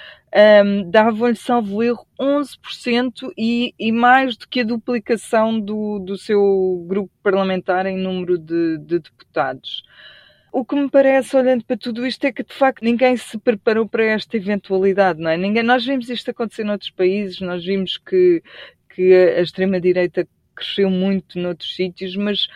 um, 0.65 0.91
davam-lhe, 0.91 1.37
salvo 1.37 1.83
erro, 1.83 2.07
11% 2.21 3.33
e, 3.39 3.73
e 3.79 3.93
mais 3.93 4.37
do 4.37 4.49
que 4.49 4.61
a 4.61 4.65
duplicação 4.65 5.61
do, 5.61 6.01
do 6.01 6.19
seu 6.19 6.85
grupo 6.89 7.13
parlamentar 7.23 7.87
em 7.87 7.97
número 7.97 8.37
de, 8.37 8.79
de 8.79 8.99
deputados. 8.99 9.83
O 10.53 10.65
que 10.65 10.75
me 10.75 10.91
parece, 10.91 11.37
olhando 11.37 11.65
para 11.65 11.77
tudo 11.77 12.05
isto, 12.05 12.25
é 12.25 12.33
que 12.33 12.43
de 12.43 12.53
facto 12.53 12.83
ninguém 12.83 13.17
se 13.17 13.39
preparou 13.39 13.89
para 13.89 14.05
esta 14.05 14.37
eventualidade, 14.37 15.21
não 15.21 15.31
é? 15.31 15.37
Ninguém, 15.37 15.63
nós 15.63 15.87
vimos 15.87 16.11
isto 16.11 16.29
acontecer 16.31 16.65
noutros 16.65 16.91
países, 16.91 17.41
nós 17.41 17.65
vimos 17.65 17.97
que, 17.99 18.43
que 18.89 19.15
a 19.15 19.41
extrema-direita 19.41 20.27
cresceu 20.57 20.91
muito 20.91 21.39
noutros 21.39 21.75
sítios, 21.75 22.17
mas 22.17 22.49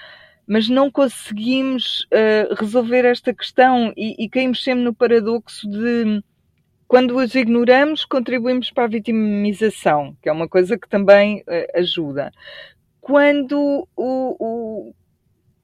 mas 0.46 0.68
não 0.68 0.90
conseguimos 0.90 2.07
uh, 2.12 2.54
resolver 2.54 3.04
esta 3.04 3.33
questão 3.33 3.92
e, 3.96 4.24
e, 4.24 4.28
caímos 4.28 4.62
sempre 4.62 4.85
no 4.85 4.94
paradoxo 4.94 5.68
de 5.68 6.22
quando 6.87 7.16
os 7.16 7.35
ignoramos, 7.35 8.04
contribuímos 8.04 8.70
para 8.70 8.85
a 8.85 8.88
vitimização, 8.88 10.16
que 10.22 10.28
é 10.28 10.33
uma 10.33 10.48
coisa 10.48 10.78
que 10.78 10.88
também 10.88 11.40
uh, 11.40 11.78
ajuda. 11.78 12.30
Quando 13.00 13.88
o, 13.96 14.37
o, 14.38 14.94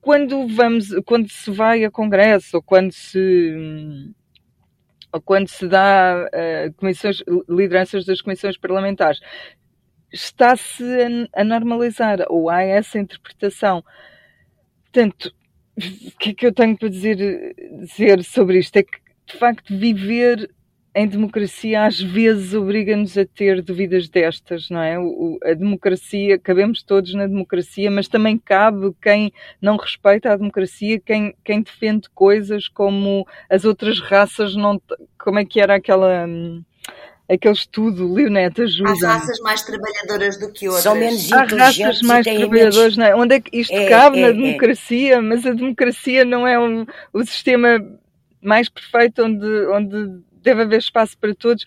quando 0.00 0.46
vamos, 0.48 0.88
quando 1.04 1.28
se 1.28 1.50
vai 1.50 1.84
a 1.84 1.90
congresso 1.90 2.56
ou 2.56 2.62
quando 2.62 2.92
se 2.92 4.14
ou 5.12 5.20
quando 5.20 5.48
se 5.48 5.66
dá 5.66 6.26
uh, 6.26 6.72
comissões, 6.74 7.22
lideranças 7.48 8.04
das 8.04 8.20
comissões 8.20 8.56
parlamentares, 8.56 9.20
está-se 10.12 10.84
a, 11.34 11.40
a 11.40 11.44
normalizar 11.44 12.24
ou 12.28 12.48
há 12.48 12.62
essa 12.62 12.98
interpretação 12.98 13.84
Portanto, 14.92 15.32
o 15.76 16.18
que 16.18 16.30
é 16.30 16.34
que 16.34 16.46
eu 16.46 16.52
tenho 16.52 16.76
para 16.76 16.88
dizer, 16.88 17.54
dizer 17.80 18.24
sobre 18.24 18.58
isto? 18.58 18.76
É 18.76 18.82
que, 18.82 18.98
de 19.26 19.38
facto, 19.38 19.76
viver 19.76 20.50
em 20.94 21.06
democracia 21.06 21.84
às 21.84 22.00
vezes 22.00 22.52
obriga-nos 22.52 23.16
a 23.16 23.24
ter 23.24 23.62
dúvidas 23.62 24.08
destas, 24.08 24.68
não 24.68 24.82
é? 24.82 24.98
O, 24.98 25.38
a 25.44 25.54
democracia, 25.54 26.38
cabemos 26.38 26.82
todos 26.82 27.14
na 27.14 27.26
democracia, 27.26 27.90
mas 27.90 28.08
também 28.08 28.36
cabe 28.36 28.92
quem 29.00 29.32
não 29.62 29.76
respeita 29.76 30.32
a 30.32 30.36
democracia, 30.36 31.00
quem, 31.00 31.34
quem 31.44 31.62
defende 31.62 32.10
coisas 32.10 32.66
como 32.68 33.26
as 33.48 33.64
outras 33.64 34.00
raças 34.00 34.56
não. 34.56 34.80
Como 35.18 35.38
é 35.38 35.44
que 35.44 35.60
era 35.60 35.76
aquela. 35.76 36.26
Hum, 36.26 36.64
aquele 37.30 37.54
estudo, 37.54 38.12
Leonete, 38.12 38.62
ajuda. 38.62 39.08
Há 39.08 39.18
raças 39.18 39.38
mais 39.40 39.62
trabalhadoras 39.62 40.36
do 40.38 40.50
que 40.52 40.66
outras. 40.66 40.82
São 40.82 40.94
menos 40.94 41.32
Há 41.32 41.44
raças 41.44 42.02
mais 42.02 42.26
trabalhadoras, 42.26 42.96
não 42.96 43.06
é? 43.06 43.14
Onde 43.14 43.34
é 43.36 43.40
que 43.40 43.58
isto 43.58 43.72
é, 43.72 43.88
cabe 43.88 44.18
é, 44.18 44.22
na 44.22 44.28
é. 44.28 44.32
democracia, 44.32 45.14
é. 45.14 45.20
mas 45.20 45.46
a 45.46 45.52
democracia 45.52 46.24
não 46.24 46.46
é 46.46 46.58
um, 46.58 46.84
o 47.12 47.24
sistema 47.24 47.80
mais 48.42 48.68
perfeito 48.68 49.22
onde, 49.22 49.46
onde 49.66 50.22
deve 50.42 50.62
haver 50.62 50.78
espaço 50.78 51.16
para 51.18 51.34
todos. 51.34 51.64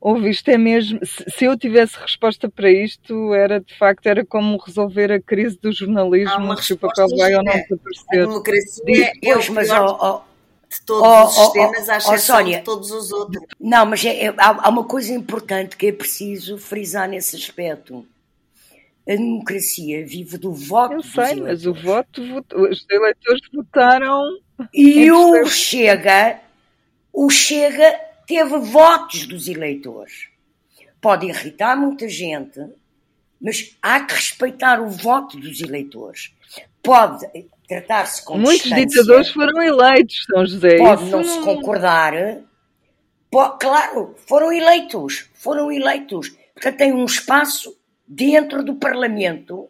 Ouve, 0.00 0.30
isto 0.30 0.48
é 0.48 0.56
mesmo. 0.56 0.98
Se, 1.02 1.44
eu 1.44 1.58
tivesse 1.58 1.98
resposta 1.98 2.48
para 2.48 2.70
isto, 2.70 3.34
era 3.34 3.60
de 3.60 3.76
facto 3.76 4.06
era 4.06 4.24
como 4.24 4.56
resolver 4.56 5.12
a 5.12 5.20
crise 5.20 5.58
do 5.60 5.70
jornalismo, 5.72 6.56
se 6.56 6.72
o 6.72 6.78
papel 6.78 7.06
vai 7.18 7.34
ou 7.34 7.44
não 7.44 7.52
aparecer. 7.52 8.22
A 8.22 8.26
democracia 8.26 9.06
é, 9.06 9.12
pois, 9.22 9.48
mas, 9.50 9.70
oh, 9.70 9.98
oh, 10.00 10.29
de 10.70 10.80
todos 10.82 11.02
oh, 11.08 11.24
os 11.24 11.34
sistemas, 11.34 11.88
oh, 11.88 11.90
oh, 11.90 11.92
à 11.92 11.96
exceção 11.96 12.36
Sónia, 12.36 12.58
de 12.58 12.64
todos 12.64 12.90
os 12.92 13.10
outros. 13.10 13.44
Não, 13.58 13.84
mas 13.84 14.04
é, 14.04 14.26
é, 14.26 14.28
há, 14.38 14.66
há 14.66 14.68
uma 14.68 14.84
coisa 14.84 15.12
importante 15.12 15.76
que 15.76 15.88
é 15.88 15.92
preciso 15.92 16.56
frisar 16.56 17.08
nesse 17.08 17.34
aspecto. 17.34 18.06
A 19.08 19.12
democracia 19.12 20.06
vive 20.06 20.38
do 20.38 20.52
voto. 20.52 20.94
Eu 20.94 21.02
sei, 21.02 21.40
mas 21.40 21.66
o 21.66 21.74
voto, 21.74 22.22
os 22.22 22.86
eleitores 22.88 23.40
votaram. 23.52 24.38
E 24.72 25.10
o 25.10 25.44
Chega, 25.46 26.38
o 27.12 27.28
Chega 27.28 27.98
teve 28.26 28.58
votos 28.58 29.26
dos 29.26 29.48
eleitores. 29.48 30.28
Pode 31.00 31.26
irritar 31.26 31.76
muita 31.76 32.08
gente, 32.08 32.60
mas 33.40 33.76
há 33.82 34.00
que 34.00 34.14
respeitar 34.14 34.80
o 34.80 34.88
voto 34.88 35.36
dos 35.38 35.60
eleitores. 35.60 36.32
Pode 36.82 37.26
tratar-se 37.70 38.24
com 38.24 38.36
Muitos 38.36 38.68
ditadores 38.68 39.28
foram 39.28 39.62
eleitos, 39.62 40.26
São 40.28 40.44
José. 40.44 40.76
Pode 40.76 41.04
não, 41.04 41.10
não 41.18 41.24
se 41.24 41.40
concordar. 41.40 42.12
Pode, 43.30 43.58
claro, 43.60 44.16
foram 44.26 44.52
eleitos. 44.52 45.30
Foram 45.34 45.70
eleitos. 45.70 46.34
Portanto, 46.52 46.76
tem 46.76 46.92
um 46.92 47.04
espaço 47.04 47.76
dentro 48.06 48.64
do 48.64 48.74
Parlamento 48.74 49.68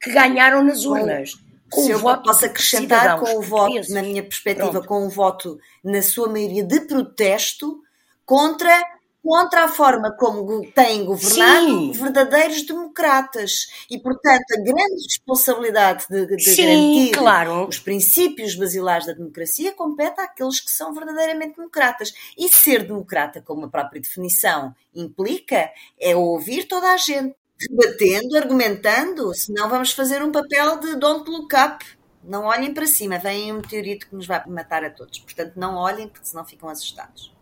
que 0.00 0.12
ganharam 0.12 0.62
nas 0.62 0.84
urnas. 0.84 1.32
Com 1.68 1.82
se 1.82 1.90
eu 1.90 1.98
voto 1.98 2.22
posso 2.22 2.46
acrescentar 2.46 3.18
com 3.18 3.38
o 3.38 3.42
voto, 3.42 3.92
na 3.92 4.02
minha 4.02 4.22
perspectiva, 4.22 4.70
Pronto. 4.70 4.86
com 4.86 5.06
o 5.06 5.10
voto, 5.10 5.58
na 5.84 6.02
sua 6.02 6.28
maioria, 6.28 6.62
de 6.62 6.80
protesto 6.80 7.80
contra 8.24 8.80
contra 9.22 9.64
a 9.64 9.68
forma 9.68 10.14
como 10.16 10.62
têm 10.72 11.04
governado 11.04 11.66
Sim. 11.66 11.92
verdadeiros 11.92 12.62
democratas. 12.62 13.68
E, 13.90 13.98
portanto, 13.98 14.44
a 14.52 14.62
grande 14.62 15.04
responsabilidade 15.04 16.06
de, 16.08 16.26
de 16.36 16.42
Sim, 16.42 16.62
garantir 16.62 17.10
claro. 17.12 17.68
os 17.68 17.78
princípios 17.78 18.54
basilares 18.54 19.06
da 19.06 19.12
democracia 19.12 19.72
compete 19.72 20.20
àqueles 20.20 20.60
que 20.60 20.70
são 20.70 20.94
verdadeiramente 20.94 21.56
democratas. 21.56 22.12
E 22.36 22.48
ser 22.48 22.84
democrata, 22.84 23.42
como 23.42 23.66
a 23.66 23.68
própria 23.68 24.00
definição 24.00 24.74
implica, 24.94 25.70
é 26.00 26.16
ouvir 26.16 26.64
toda 26.64 26.92
a 26.92 26.96
gente, 26.96 27.34
debatendo, 27.58 28.36
argumentando, 28.36 29.34
senão 29.34 29.68
vamos 29.68 29.92
fazer 29.92 30.22
um 30.22 30.32
papel 30.32 30.80
de 30.80 30.96
don't 30.96 31.30
look 31.30 31.54
up. 31.54 31.84
Não 32.22 32.44
olhem 32.44 32.72
para 32.72 32.86
cima, 32.86 33.18
vem 33.18 33.52
um 33.52 33.56
meteorito 33.56 34.08
que 34.08 34.14
nos 34.14 34.26
vai 34.26 34.42
matar 34.46 34.84
a 34.84 34.90
todos. 34.90 35.18
Portanto, 35.18 35.54
não 35.56 35.76
olhem, 35.76 36.08
porque 36.08 36.26
senão 36.26 36.44
ficam 36.44 36.68
assustados. 36.68 37.32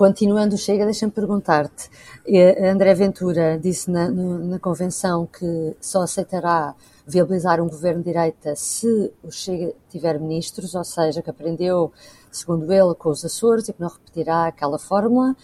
Continuando 0.00 0.56
Chega, 0.56 0.86
deixa-me 0.86 1.12
perguntar-te. 1.12 1.90
Eh, 2.26 2.70
André 2.70 2.94
Ventura 2.94 3.58
disse 3.58 3.90
na, 3.90 4.08
na, 4.08 4.58
convenção 4.58 5.26
que 5.26 5.76
só 5.78 6.00
aceitará 6.00 6.74
viabilizar 7.06 7.60
um 7.60 7.68
governo 7.68 8.02
de 8.02 8.06
direita 8.06 8.56
se 8.56 9.12
o 9.22 9.30
Chega 9.30 9.74
tiver 9.90 10.18
ministros, 10.18 10.74
ou 10.74 10.84
seja, 10.84 11.20
que 11.20 11.28
aprendeu, 11.28 11.92
segundo 12.32 12.72
ele, 12.72 12.94
com 12.94 13.10
os 13.10 13.22
Açores 13.26 13.68
e 13.68 13.74
que 13.74 13.80
não 13.82 13.90
repetirá 13.90 14.46
aquela 14.46 14.78
fórmula. 14.78 15.36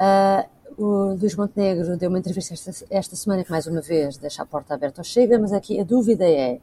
Uh, 0.00 0.82
o 0.82 1.14
Luís 1.14 1.36
Montenegro 1.36 1.96
deu 1.96 2.08
uma 2.08 2.18
entrevista 2.18 2.54
esta, 2.54 2.72
esta 2.90 3.14
semana 3.14 3.44
que, 3.44 3.52
mais 3.52 3.68
uma 3.68 3.80
vez, 3.80 4.16
deixa 4.16 4.42
a 4.42 4.46
porta 4.46 4.74
aberta 4.74 5.00
ao 5.00 5.04
Chega, 5.04 5.38
mas 5.38 5.52
aqui 5.52 5.78
a 5.78 5.84
dúvida 5.84 6.28
é 6.28 6.58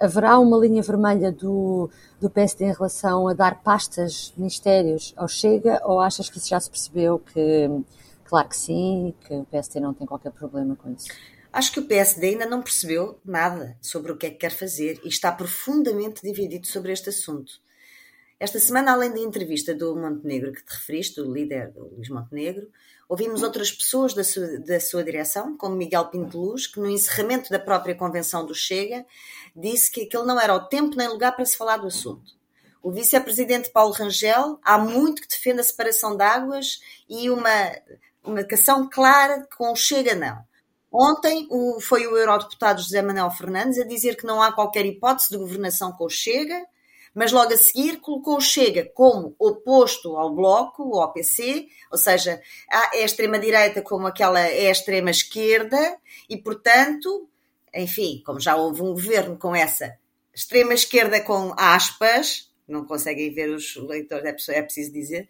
haverá 0.00 0.38
uma 0.38 0.56
linha 0.56 0.82
vermelha 0.82 1.32
do, 1.32 1.90
do 2.20 2.30
PSD 2.30 2.66
em 2.66 2.72
relação 2.72 3.28
a 3.28 3.32
dar 3.32 3.62
pastas, 3.62 4.32
ministérios 4.36 5.12
ao 5.16 5.28
Chega, 5.28 5.80
ou 5.84 6.00
achas 6.00 6.28
que 6.30 6.38
isso 6.38 6.48
já 6.48 6.60
se 6.60 6.70
percebeu 6.70 7.18
que, 7.18 7.68
claro 8.24 8.48
que 8.48 8.56
sim, 8.56 9.14
que 9.26 9.34
o 9.34 9.44
PSD 9.44 9.80
não 9.80 9.94
tem 9.94 10.06
qualquer 10.06 10.32
problema 10.32 10.76
com 10.76 10.92
isso? 10.92 11.08
Acho 11.52 11.72
que 11.72 11.80
o 11.80 11.86
PSD 11.86 12.28
ainda 12.28 12.46
não 12.46 12.62
percebeu 12.62 13.18
nada 13.24 13.76
sobre 13.80 14.12
o 14.12 14.16
que 14.16 14.26
é 14.26 14.30
que 14.30 14.36
quer 14.36 14.52
fazer 14.52 15.00
e 15.02 15.08
está 15.08 15.32
profundamente 15.32 16.22
dividido 16.22 16.66
sobre 16.66 16.92
este 16.92 17.08
assunto. 17.08 17.52
Esta 18.40 18.60
semana, 18.60 18.92
além 18.92 19.10
da 19.10 19.18
entrevista 19.18 19.74
do 19.74 19.96
Montenegro 19.96 20.52
que 20.52 20.64
te 20.64 20.72
referiste, 20.72 21.20
do 21.20 21.32
líder 21.32 21.72
do 21.72 21.88
Luís 21.88 22.08
Montenegro, 22.08 22.70
ouvimos 23.08 23.42
outras 23.42 23.72
pessoas 23.72 24.14
da 24.14 24.22
sua, 24.22 24.60
da 24.60 24.78
sua 24.78 25.02
direção, 25.02 25.56
como 25.56 25.74
Miguel 25.74 26.06
Pinto 26.06 26.38
Luz, 26.38 26.68
que 26.68 26.78
no 26.78 26.88
encerramento 26.88 27.50
da 27.50 27.58
própria 27.58 27.96
convenção 27.96 28.46
do 28.46 28.54
Chega 28.54 29.04
disse 29.56 29.90
que 29.90 30.02
aquele 30.02 30.22
não 30.22 30.38
era 30.38 30.54
o 30.54 30.68
tempo 30.68 30.94
nem 30.96 31.08
lugar 31.08 31.34
para 31.34 31.44
se 31.44 31.56
falar 31.56 31.78
do 31.78 31.88
assunto. 31.88 32.38
O 32.80 32.92
vice-presidente 32.92 33.70
Paulo 33.70 33.92
Rangel 33.92 34.60
há 34.62 34.78
muito 34.78 35.20
que 35.22 35.28
defende 35.28 35.60
a 35.60 35.64
separação 35.64 36.16
de 36.16 36.22
águas 36.22 36.80
e 37.08 37.28
uma, 37.28 37.72
uma 38.22 38.44
cação 38.44 38.88
clara 38.88 39.48
com 39.56 39.72
o 39.72 39.76
Chega 39.76 40.14
não. 40.14 40.46
Ontem 40.92 41.48
o, 41.50 41.80
foi 41.80 42.06
o 42.06 42.16
eurodeputado 42.16 42.80
José 42.80 43.02
Manuel 43.02 43.32
Fernandes 43.32 43.80
a 43.80 43.84
dizer 43.84 44.16
que 44.16 44.24
não 44.24 44.40
há 44.40 44.52
qualquer 44.52 44.86
hipótese 44.86 45.30
de 45.30 45.38
governação 45.38 45.90
com 45.90 46.04
o 46.04 46.08
Chega, 46.08 46.64
mas 47.14 47.32
logo 47.32 47.52
a 47.52 47.56
seguir 47.56 48.00
colocou 48.00 48.36
o 48.36 48.40
Chega 48.40 48.90
como 48.94 49.34
oposto 49.38 50.16
ao 50.16 50.34
Bloco, 50.34 50.98
ao 50.98 51.12
PC, 51.12 51.66
ou 51.90 51.98
seja, 51.98 52.40
é 52.92 53.02
a 53.02 53.04
extrema-direita 53.04 53.82
como 53.82 54.06
aquela 54.06 54.40
é 54.40 54.68
a 54.68 54.72
extrema-esquerda, 54.72 55.98
e 56.28 56.36
portanto, 56.36 57.28
enfim, 57.74 58.22
como 58.24 58.40
já 58.40 58.56
houve 58.56 58.82
um 58.82 58.92
governo 58.92 59.36
com 59.36 59.54
essa 59.54 59.96
extrema-esquerda 60.34 61.20
com 61.20 61.52
aspas, 61.56 62.50
não 62.66 62.84
conseguem 62.84 63.32
ver 63.32 63.50
os 63.50 63.76
leitores, 63.76 64.48
é, 64.48 64.58
é 64.58 64.62
preciso 64.62 64.92
dizer, 64.92 65.28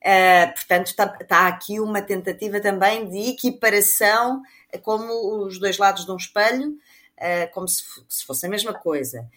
uh, 0.00 0.52
portanto 0.52 0.86
está, 0.88 1.18
está 1.20 1.46
aqui 1.48 1.80
uma 1.80 2.02
tentativa 2.02 2.60
também 2.60 3.08
de 3.08 3.30
equiparação 3.30 4.42
como 4.82 5.44
os 5.44 5.58
dois 5.58 5.78
lados 5.78 6.04
de 6.04 6.10
um 6.10 6.16
espelho, 6.16 6.70
uh, 6.70 7.52
como 7.52 7.68
se, 7.68 7.82
se 8.08 8.24
fosse 8.24 8.46
a 8.46 8.48
mesma 8.48 8.74
coisa. 8.74 9.28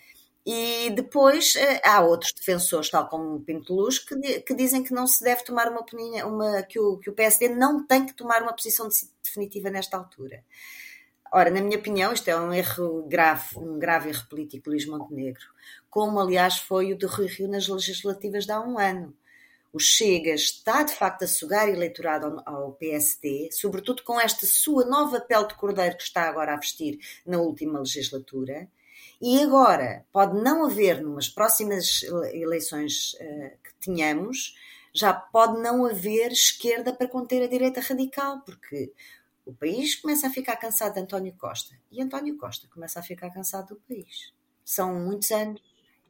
E 0.45 0.91
depois 0.91 1.55
eh, 1.55 1.81
há 1.83 2.01
outros 2.01 2.31
defensores, 2.31 2.89
tal 2.91 3.09
como 3.09 3.35
o 3.35 3.41
Pinto 3.41 3.73
Luz, 3.73 3.97
que, 3.97 4.41
que 4.41 4.53
dizem 4.53 4.83
que 4.83 4.93
não 4.93 5.07
se 5.07 5.23
deve 5.23 5.43
tomar 5.43 5.69
uma 5.69 5.81
opinião, 5.81 6.35
uma, 6.35 6.61
que, 6.61 6.79
o, 6.79 6.97
que 6.97 7.09
o 7.09 7.13
PSD 7.13 7.49
não 7.49 7.85
tem 7.85 8.05
que 8.05 8.13
tomar 8.13 8.43
uma 8.43 8.53
posição 8.53 8.87
definitiva 9.23 9.71
nesta 9.71 9.97
altura. 9.97 10.43
Ora, 11.31 11.49
na 11.49 11.61
minha 11.61 11.79
opinião, 11.79 12.13
isto 12.13 12.29
é 12.29 12.39
um 12.39 12.53
erro 12.53 13.07
grave, 13.09 13.57
um 13.57 13.79
grave 13.79 14.09
erro 14.09 14.27
político, 14.29 14.69
Luís 14.69 14.85
Montenegro, 14.85 15.43
como 15.89 16.19
aliás 16.19 16.59
foi 16.59 16.93
o 16.93 16.97
de 16.97 17.07
Rui 17.07 17.27
Rio 17.27 17.47
nas 17.47 17.67
legislativas 17.67 18.45
de 18.45 18.51
há 18.51 18.61
um 18.61 18.77
ano. 18.77 19.17
O 19.73 19.79
Chega 19.79 20.29
está 20.29 20.83
de 20.83 20.93
facto 20.93 21.23
a 21.23 21.27
sugar 21.27 21.67
eleitorado 21.67 22.41
ao 22.45 22.71
PSD, 22.73 23.49
sobretudo 23.51 24.03
com 24.03 24.17
esta 24.17 24.45
sua 24.45 24.85
nova 24.85 25.19
pele 25.19 25.47
de 25.47 25.55
cordeiro 25.55 25.97
que 25.97 26.03
está 26.03 26.29
agora 26.29 26.53
a 26.53 26.57
vestir 26.57 26.99
na 27.25 27.39
última 27.39 27.79
legislatura, 27.79 28.69
e 29.27 29.41
agora 29.41 30.05
pode 30.11 30.39
não 30.39 30.63
haver, 30.65 31.01
numas 31.01 31.27
próximas 31.27 32.03
eleições 32.31 33.15
uh, 33.15 33.57
que 33.63 33.73
tenhamos, 33.79 34.55
já 34.93 35.11
pode 35.11 35.59
não 35.63 35.83
haver 35.83 36.31
esquerda 36.31 36.93
para 36.93 37.07
conter 37.07 37.41
a 37.41 37.47
direita 37.47 37.81
radical, 37.81 38.41
porque 38.41 38.93
o 39.43 39.51
país 39.51 39.95
começa 39.95 40.27
a 40.27 40.29
ficar 40.29 40.57
cansado 40.57 40.93
de 40.93 40.99
António 40.99 41.33
Costa 41.39 41.75
e 41.91 42.03
António 42.03 42.37
Costa 42.37 42.67
começa 42.71 42.99
a 42.99 43.03
ficar 43.03 43.31
cansado 43.31 43.69
do 43.69 43.81
país. 43.87 44.31
São 44.63 44.93
muitos 44.93 45.31
anos. 45.31 45.59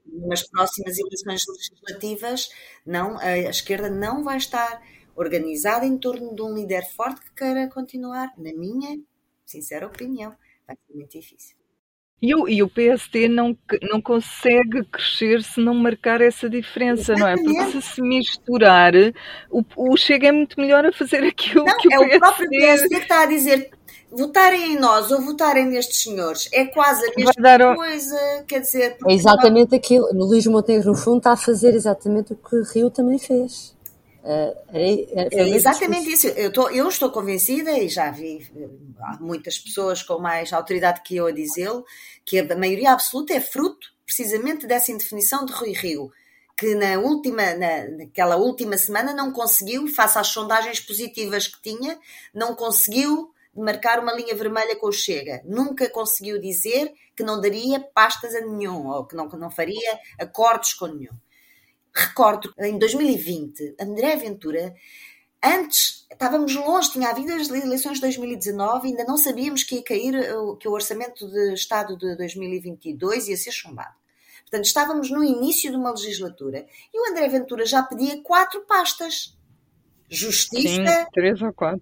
Nas 0.06 0.44
próximas 0.44 0.98
eleições 1.00 1.46
legislativas, 1.48 2.50
não, 2.86 3.18
a 3.18 3.38
esquerda 3.38 3.90
não 3.90 4.26
vai 4.26 4.36
estar 4.36 4.84
organizada 5.16 5.86
em 5.86 5.98
torno 5.98 6.36
de 6.36 6.42
um 6.42 6.54
líder 6.54 6.86
forte 6.92 7.22
que 7.22 7.34
queira 7.34 7.70
continuar, 7.70 8.34
na 8.38 8.52
minha 8.54 9.00
sincera 9.46 9.88
opinião. 9.88 10.36
Vai 10.68 10.76
ser 10.76 10.94
muito 10.94 11.12
difícil. 11.12 11.56
E 12.22 12.34
o, 12.34 12.48
e 12.48 12.64
o 12.64 12.70
PSD 12.70 13.28
não, 13.28 13.56
não 13.84 14.02
consegue 14.02 14.84
crescer 14.86 15.44
se 15.44 15.60
não 15.60 15.76
marcar 15.76 16.22
essa 16.22 16.50
diferença, 16.50 17.14
Exatamente. 17.14 17.44
não 17.44 17.62
é? 17.62 17.66
Porque 17.66 17.82
se 17.82 17.94
se 17.96 18.02
misturar, 18.02 18.94
o, 19.52 19.64
o 19.76 19.98
Chega 19.98 20.30
é 20.30 20.32
muito 20.32 20.60
melhor 20.60 20.86
a 20.86 20.94
fazer 20.94 21.22
aquilo 21.28 21.66
não, 21.66 21.78
que 21.78 21.88
o 21.88 21.92
é 21.92 21.98
PSD... 21.98 22.16
o 22.16 22.20
próprio 22.20 22.50
PSD 22.50 22.96
que 22.96 23.02
está 23.02 23.22
a 23.24 23.26
dizer 23.26 23.70
votarem 24.12 24.74
em 24.74 24.80
nós 24.80 25.12
ou 25.12 25.22
votarem 25.22 25.66
nestes 25.66 26.04
senhores 26.04 26.48
é 26.54 26.66
quase 26.66 27.06
a 27.06 27.12
mesma 27.16 27.66
ao... 27.66 27.76
coisa, 27.76 28.44
quer 28.48 28.62
dizer... 28.62 28.98
É 29.06 29.14
exatamente 29.14 29.72
nós... 29.72 29.80
aquilo, 29.80 30.14
no 30.14 30.26
Luís 30.26 30.48
Montenegro 30.48 30.92
no 30.92 30.98
fundo 30.98 31.18
está 31.18 31.34
a 31.34 31.38
fazer 31.38 31.76
exatamente 31.76 32.32
o 32.32 32.36
que 32.38 32.56
Rio 32.74 32.90
também 32.90 33.20
fez. 33.20 33.75
É, 34.28 34.58
é, 34.74 35.28
é 35.32 35.50
exatamente 35.50 36.12
isso. 36.12 36.28
Eu, 36.30 36.52
tô, 36.52 36.68
eu 36.70 36.90
estou 36.90 37.12
convencida, 37.12 37.78
e 37.78 37.88
já 37.88 38.10
vi 38.10 38.48
muitas 39.20 39.60
pessoas 39.60 40.02
com 40.02 40.18
mais 40.18 40.52
autoridade 40.52 41.02
que 41.04 41.16
eu 41.16 41.28
a 41.28 41.32
dizê-lo, 41.32 41.86
que 42.26 42.40
a 42.40 42.58
maioria 42.58 42.92
absoluta 42.92 43.34
é 43.34 43.40
fruto 43.40 43.94
precisamente 44.04 44.66
dessa 44.66 44.92
indefinição 44.92 45.46
de 45.46 45.54
Rui 45.54 45.74
Rio, 45.74 46.12
que 46.58 46.74
na 46.74 46.98
última, 46.98 47.54
na, 47.54 47.88
naquela 47.90 48.36
última 48.36 48.78
semana 48.78 49.14
não 49.14 49.32
conseguiu, 49.32 49.88
face 49.88 50.18
às 50.18 50.28
sondagens 50.28 50.80
positivas 50.80 51.48
que 51.48 51.62
tinha, 51.62 52.00
não 52.34 52.56
conseguiu 52.56 53.32
marcar 53.56 54.00
uma 54.00 54.14
linha 54.14 54.36
vermelha 54.36 54.76
com 54.76 54.88
o 54.88 54.92
Chega. 54.92 55.42
Nunca 55.46 55.90
conseguiu 55.90 56.42
dizer 56.42 56.92
que 57.16 57.24
não 57.24 57.40
daria 57.40 57.80
pastas 57.80 58.34
a 58.34 58.42
nenhum, 58.42 58.88
ou 58.88 59.06
que 59.06 59.16
não, 59.16 59.30
que 59.30 59.38
não 59.38 59.52
faria 59.52 60.00
acordos 60.20 60.74
com 60.74 60.88
nenhum. 60.88 61.14
Recordo, 61.96 62.54
em 62.60 62.78
2020, 62.78 63.76
André 63.80 64.18
Ventura, 64.18 64.76
antes 65.42 66.06
estávamos 66.12 66.54
longe, 66.56 66.92
tinha 66.92 67.10
havido 67.10 67.32
as 67.34 67.50
eleições 67.50 67.96
de 67.96 68.02
2019, 68.02 68.90
ainda 68.90 69.06
não 69.06 69.18
sabíamos 69.18 69.64
que 69.64 69.76
ia 69.76 69.84
cair, 69.84 70.14
que 70.60 70.68
o 70.68 70.72
orçamento 70.72 71.26
de 71.30 71.54
Estado 71.54 71.98
de 71.98 72.18
2022 72.18 73.30
ia 73.30 73.38
ser 73.38 73.52
chumbado. 73.52 73.96
Portanto, 74.42 74.66
estávamos 74.66 75.10
no 75.10 75.24
início 75.24 75.72
de 75.72 75.78
uma 75.78 75.92
legislatura 75.92 76.66
e 76.94 77.00
o 77.00 77.12
André 77.12 77.28
Ventura 77.30 77.66
já 77.66 77.82
pedia 77.82 78.22
quatro 78.22 78.62
pastas: 78.62 79.36
Justiça, 80.10 80.86
Sim. 81.04 81.06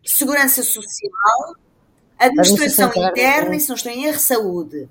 Segurança 0.06 0.64
Social, 0.64 1.56
Administração 2.18 2.92
Interna 2.96 3.56
e, 3.56 3.60
se 3.60 3.70
não 3.70 3.76
estou 3.76 3.92
em 3.92 4.06
erro, 4.06 4.20
Saúde. 4.20 4.90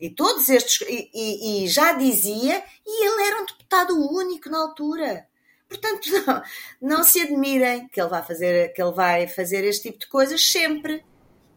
E 0.00 0.10
todos 0.10 0.48
estes, 0.48 0.86
e, 0.88 1.10
e, 1.14 1.64
e, 1.64 1.68
já 1.68 1.92
dizia, 1.92 2.62
e 2.86 3.06
ele 3.06 3.22
era 3.22 3.42
um 3.42 3.46
deputado 3.46 3.94
único 4.12 4.50
na 4.50 4.58
altura. 4.58 5.26
Portanto, 5.68 6.08
não, 6.80 6.96
não 6.96 7.04
se 7.04 7.20
admirem 7.20 7.88
que 7.88 8.00
ele 8.00 8.10
vai 8.10 8.22
fazer, 8.22 8.72
que 8.72 8.82
ele 8.82 8.92
vai 8.92 9.26
fazer 9.28 9.64
este 9.64 9.90
tipo 9.90 10.00
de 10.00 10.08
coisas 10.08 10.44
sempre. 10.44 11.04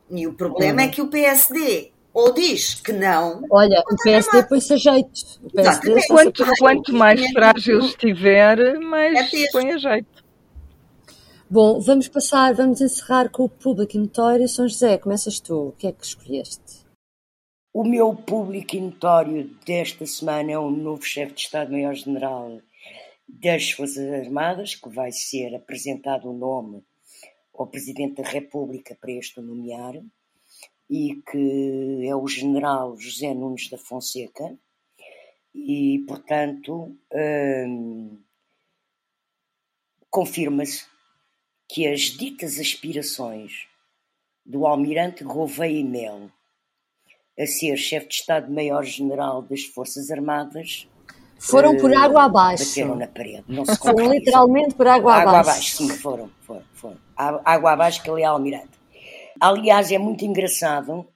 E 0.10 0.26
o 0.26 0.34
problema 0.34 0.82
uhum. 0.82 0.88
é 0.88 0.92
que 0.92 1.02
o 1.02 1.10
PSD 1.10 1.92
ou 2.18 2.34
diz 2.34 2.74
que 2.74 2.92
não. 2.92 3.44
Olha, 3.52 3.84
o 3.92 3.96
PSD 3.96 4.42
põe-se 4.48 4.74
a 4.74 4.78
jeito. 4.78 5.40
O 5.44 5.52
PSD 5.52 6.08
quanto, 6.08 6.44
quanto 6.58 6.94
mais 6.94 7.22
frágil 7.32 7.80
estiver, 7.80 8.80
mais 8.80 9.32
é 9.34 9.44
põe 9.52 9.72
a 9.72 9.78
jeito. 9.78 10.26
Bom, 11.48 11.80
vamos 11.80 12.08
passar, 12.08 12.56
vamos 12.56 12.82
encerrar 12.82 13.30
com 13.30 13.44
o 13.44 13.50
público 13.50 13.96
notório. 14.00 14.48
São 14.50 14.68
José, 14.68 14.98
começas 14.98 15.40
tu. 15.40 15.68
O 15.68 15.72
que 15.74 15.86
é 15.86 15.92
que 15.92 16.04
escolheste? 16.04 16.87
O 17.80 17.84
meu 17.84 18.16
público 18.16 18.76
notório 18.78 19.56
desta 19.64 20.04
semana 20.08 20.52
é 20.52 20.58
o 20.58 20.72
novo 20.72 21.04
chefe 21.04 21.34
de 21.34 21.42
Estado-Maior-General 21.42 22.60
das 23.30 23.70
Forças 23.70 24.12
Armadas, 24.12 24.74
que 24.74 24.90
vai 24.90 25.12
ser 25.12 25.54
apresentado 25.54 26.28
o 26.28 26.36
nome 26.36 26.84
ao 27.54 27.68
Presidente 27.68 28.20
da 28.20 28.28
República 28.28 28.98
para 29.00 29.12
este 29.12 29.40
nomear, 29.42 29.94
e 30.90 31.22
que 31.30 32.08
é 32.08 32.16
o 32.16 32.28
General 32.28 32.98
José 32.98 33.32
Nunes 33.36 33.70
da 33.70 33.78
Fonseca, 33.78 34.58
e, 35.54 36.04
portanto, 36.08 36.98
hum, 37.14 38.18
confirma-se 40.10 40.84
que 41.70 41.88
as 41.88 42.02
ditas 42.02 42.58
aspirações 42.58 43.68
do 44.44 44.66
Almirante 44.66 45.24
Gouveia 45.24 45.78
e 45.80 45.84
Melo 45.84 46.36
a 47.40 47.46
ser 47.46 47.78
chefe 47.78 48.08
de 48.08 48.16
Estado-Maior-General 48.16 49.42
das 49.42 49.64
Forças 49.64 50.10
Armadas. 50.10 50.88
Foram 51.40 51.78
por 51.78 51.92
eh, 51.92 51.96
água 51.96 52.24
abaixo. 52.24 52.66
Bateram 52.66 52.96
na 52.96 53.08
parede. 53.08 53.44
Não 53.48 53.64
se 53.64 53.78
foram 53.78 54.12
literalmente 54.12 54.74
por 54.74 54.88
água, 54.88 55.14
água 55.14 55.40
abaixo. 55.40 55.50
abaixo. 55.50 55.78
Sim, 55.78 55.90
foram, 55.90 56.32
foram, 56.42 56.64
foram. 56.74 56.98
Água 57.16 57.74
abaixo 57.74 58.02
que 58.02 58.10
ele 58.10 58.24
é 58.24 58.26
almirante. 58.26 58.78
Aliás, 59.40 59.92
é 59.92 59.98
muito 59.98 60.26
engraçado 60.26 61.08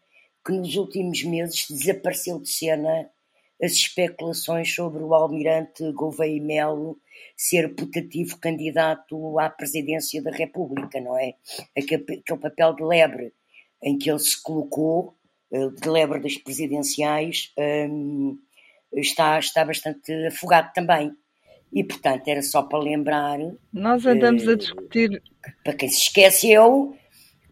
que 0.45 0.51
nos 0.51 0.75
últimos 0.75 1.23
meses 1.23 1.67
desapareceu 1.69 2.39
de 2.39 2.49
cena 2.49 3.09
as 3.61 3.73
especulações 3.73 4.73
sobre 4.73 5.03
o 5.03 5.13
almirante 5.13 5.91
Gouveia 5.91 6.41
Melo 6.41 6.99
ser 7.37 7.75
putativo 7.75 8.37
candidato 8.39 9.37
à 9.39 9.49
presidência 9.49 10.21
da 10.21 10.31
República, 10.31 10.99
não 10.99 11.17
é? 11.17 11.35
Aquele, 11.77 12.23
papel 12.23 12.73
de 12.73 12.83
lebre 12.83 13.33
em 13.83 13.97
que 13.97 14.09
ele 14.09 14.19
se 14.19 14.41
colocou 14.41 15.15
de 15.51 15.89
lebre 15.89 16.19
das 16.19 16.37
presidenciais 16.37 17.51
um, 17.57 18.37
está, 18.93 19.37
está 19.37 19.65
bastante 19.65 20.11
afogado 20.27 20.71
também. 20.73 21.11
E, 21.73 21.83
portanto, 21.83 22.27
era 22.27 22.41
só 22.41 22.63
para 22.63 22.79
lembrar. 22.79 23.39
Nós 23.71 24.05
andamos 24.05 24.45
uh, 24.45 24.51
a 24.51 24.55
discutir. 24.55 25.21
Para 25.63 25.73
quem 25.73 25.89
se 25.89 26.01
esqueceu, 26.01 26.97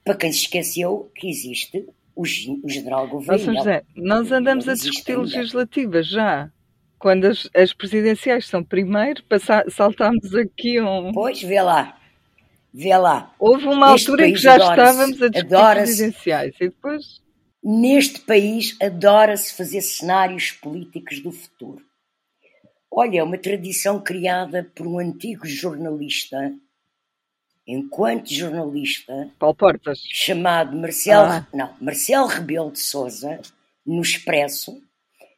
para 0.03 0.15
quem 0.15 0.31
se 0.31 0.39
esqueceu 0.39 1.09
que 1.15 1.29
existe 1.29 1.87
o, 2.15 2.23
o 2.23 2.69
general 2.69 3.07
governo. 3.07 3.55
José, 3.55 3.83
nós 3.95 4.31
andamos 4.31 4.67
a 4.67 4.73
discutir 4.73 5.17
legislativas 5.17 6.07
já. 6.07 6.51
quando 6.99 7.25
as, 7.25 7.49
as 7.55 7.73
presidenciais 7.73 8.45
são 8.45 8.61
primeiro, 8.61 9.23
passa, 9.23 9.63
saltámos 9.69 10.35
aqui 10.35 10.81
um. 10.81 11.13
Pois, 11.13 11.41
vê 11.41 11.61
lá. 11.61 11.97
Vê 12.73 12.95
lá. 12.97 13.33
Houve 13.39 13.65
uma 13.65 13.95
Este 13.95 14.09
altura 14.09 14.27
em 14.27 14.33
que 14.33 14.39
já 14.39 14.57
estávamos 14.57 15.21
a 15.21 15.29
discutir 15.29 15.71
presidenciais 15.71 16.55
e 16.59 16.67
depois. 16.67 17.21
Neste 17.63 18.21
país 18.21 18.77
adora-se 18.81 19.53
fazer 19.53 19.81
cenários 19.81 20.51
políticos 20.51 21.19
do 21.19 21.31
futuro. 21.31 21.85
Olha, 22.91 23.19
é 23.19 23.23
uma 23.23 23.37
tradição 23.37 24.01
criada 24.01 24.71
por 24.73 24.87
um 24.87 24.97
antigo 24.97 25.45
jornalista, 25.45 26.53
enquanto 27.67 28.33
jornalista, 28.33 29.31
Paulo 29.37 29.55
Portas. 29.55 29.99
chamado 30.11 30.75
Marcelo, 30.75 31.29
Ah. 31.29 31.47
não, 31.53 31.75
Marcelo 31.79 32.27
Rebelo 32.27 32.71
de 32.71 32.79
Sousa, 32.79 33.39
no 33.85 34.01
Expresso, 34.01 34.81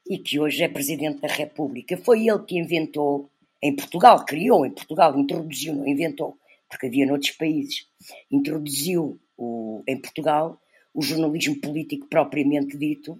e 0.07 0.17
que 0.17 0.39
hoje 0.39 0.63
é 0.63 0.67
Presidente 0.69 1.21
da 1.21 1.27
República. 1.27 1.97
Foi 1.97 2.27
ele 2.27 2.43
que 2.43 2.57
inventou, 2.57 3.29
em 3.61 3.75
Portugal, 3.75 4.25
criou 4.25 4.65
em 4.65 4.71
Portugal, 4.71 5.17
introduziu, 5.19 5.75
não 5.75 5.87
inventou, 5.87 6.37
porque 6.69 6.87
havia 6.87 7.05
noutros 7.05 7.31
países, 7.31 7.85
introduziu 8.31 9.19
o, 9.37 9.83
em 9.87 9.99
Portugal 9.99 10.59
o 10.93 11.01
jornalismo 11.01 11.59
político 11.61 12.07
propriamente 12.07 12.77
dito, 12.77 13.17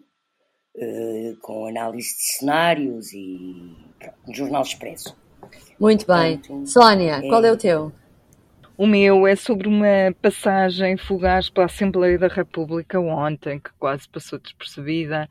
eh, 0.76 1.34
com 1.42 1.66
análise 1.68 2.10
de 2.10 2.38
cenários 2.38 3.14
e 3.14 3.76
pronto, 4.00 4.18
no 4.28 4.34
Jornal 4.34 4.62
Expresso. 4.62 5.16
Muito 5.80 6.06
bem. 6.06 6.38
Portanto, 6.38 6.68
Sónia, 6.68 7.16
é- 7.18 7.28
qual 7.28 7.44
é 7.44 7.52
o 7.52 7.58
teu? 7.58 7.92
O 8.78 8.88
meu 8.88 9.28
é 9.28 9.36
sobre 9.36 9.68
uma 9.68 10.16
passagem 10.22 10.98
fugaz 10.98 11.50
pela 11.50 11.66
Assembleia 11.68 12.18
da 12.18 12.28
República 12.28 13.00
ontem, 13.00 13.60
que 13.60 13.70
quase 13.78 14.10
passou 14.10 14.40
despercebida, 14.40 15.30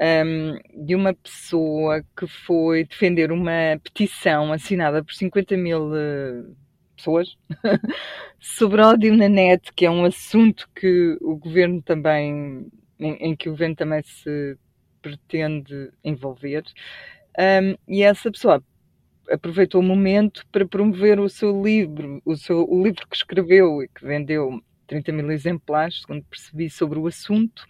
hum, 0.00 0.58
de 0.84 0.94
uma 0.94 1.14
pessoa 1.14 2.02
que 2.16 2.26
foi 2.26 2.84
defender 2.84 3.30
uma 3.30 3.78
petição 3.84 4.52
assinada 4.52 5.04
por 5.04 5.12
50 5.12 5.56
mil 5.56 5.94
eh, 5.94 6.42
pessoas 6.98 7.36
sobre 8.40 8.82
ódio 8.82 9.16
na 9.16 9.28
net, 9.28 9.72
que 9.72 9.86
é 9.86 9.90
um 9.90 10.04
assunto 10.04 10.68
que 10.74 11.16
o 11.20 11.36
governo 11.36 11.80
também, 11.80 12.66
em, 12.98 13.12
em 13.14 13.36
que 13.36 13.48
o 13.48 13.52
governo 13.52 13.76
também 13.76 14.02
se 14.02 14.58
pretende 15.00 15.90
envolver. 16.04 16.64
Hum, 17.38 17.76
e 17.86 18.02
essa 18.02 18.30
pessoa 18.30 18.62
aproveitou 19.30 19.80
o 19.80 19.84
momento 19.84 20.44
para 20.50 20.66
promover 20.66 21.20
o 21.20 21.28
seu 21.28 21.62
livro, 21.62 22.20
o, 22.24 22.36
seu, 22.36 22.68
o 22.68 22.82
livro 22.82 23.06
que 23.08 23.16
escreveu 23.16 23.82
e 23.82 23.88
que 23.88 24.04
vendeu 24.04 24.60
30 24.86 25.12
mil 25.12 25.30
exemplares, 25.30 26.00
segundo 26.00 26.24
percebi, 26.24 26.68
sobre 26.68 26.98
o 26.98 27.06
assunto, 27.06 27.64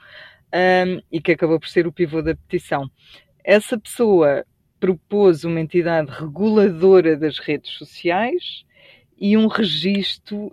um, 0.54 1.02
e 1.12 1.20
que 1.20 1.32
acabou 1.32 1.58
por 1.60 1.68
ser 1.68 1.86
o 1.86 1.92
pivô 1.92 2.22
da 2.22 2.34
petição. 2.34 2.90
Essa 3.44 3.78
pessoa 3.78 4.44
propôs 4.78 5.44
uma 5.44 5.60
entidade 5.60 6.10
reguladora 6.10 7.16
das 7.16 7.38
redes 7.38 7.72
sociais 7.72 8.64
e 9.20 9.36
um 9.36 9.46
registro 9.46 10.52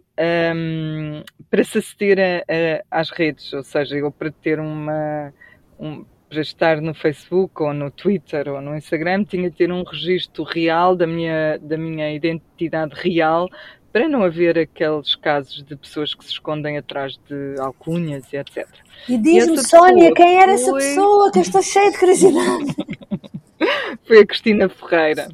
um, 0.55 1.21
para 1.49 1.63
se 1.63 1.77
aceder 1.77 2.19
a, 2.19 2.97
a, 2.97 2.99
às 3.01 3.09
redes, 3.09 3.53
ou 3.53 3.63
seja, 3.63 3.95
eu 3.95 4.11
para 4.11 4.31
ter 4.31 4.59
uma. 4.59 5.33
Um, 5.79 6.05
para 6.27 6.41
estar 6.41 6.81
no 6.81 6.93
Facebook 6.93 7.61
ou 7.61 7.71
no 7.71 7.91
Twitter 7.91 8.47
ou 8.49 8.59
no 8.59 8.75
Instagram 8.75 9.23
tinha 9.23 9.49
de 9.49 9.55
ter 9.55 9.71
um 9.71 9.83
registro 9.83 10.43
real 10.43 10.95
da 10.95 11.05
minha, 11.05 11.57
da 11.59 11.77
minha 11.77 12.11
identidade 12.13 12.93
real 12.95 13.47
para 13.93 14.09
não 14.09 14.23
haver 14.23 14.57
aqueles 14.57 15.15
casos 15.15 15.63
de 15.63 15.75
pessoas 15.75 16.13
que 16.13 16.25
se 16.25 16.31
escondem 16.31 16.77
atrás 16.77 17.17
de 17.29 17.55
alcunhas 17.59 18.33
e 18.33 18.37
etc. 18.37 18.67
E 19.07 19.17
diz-me, 19.17 19.53
essa 19.53 19.69
Sónia, 19.69 20.13
quem 20.13 20.41
era 20.41 20.53
essa 20.53 20.69
foi- 20.69 20.81
pessoa? 20.81 21.31
Que 21.31 21.37
eu 21.37 21.43
estou 21.43 21.61
cheia 21.61 21.91
de 21.91 21.99
curiosidade. 21.99 22.75
Foi 24.03 24.19
a 24.19 24.25
Cristina 24.25 24.67
Ferreira. 24.67 25.29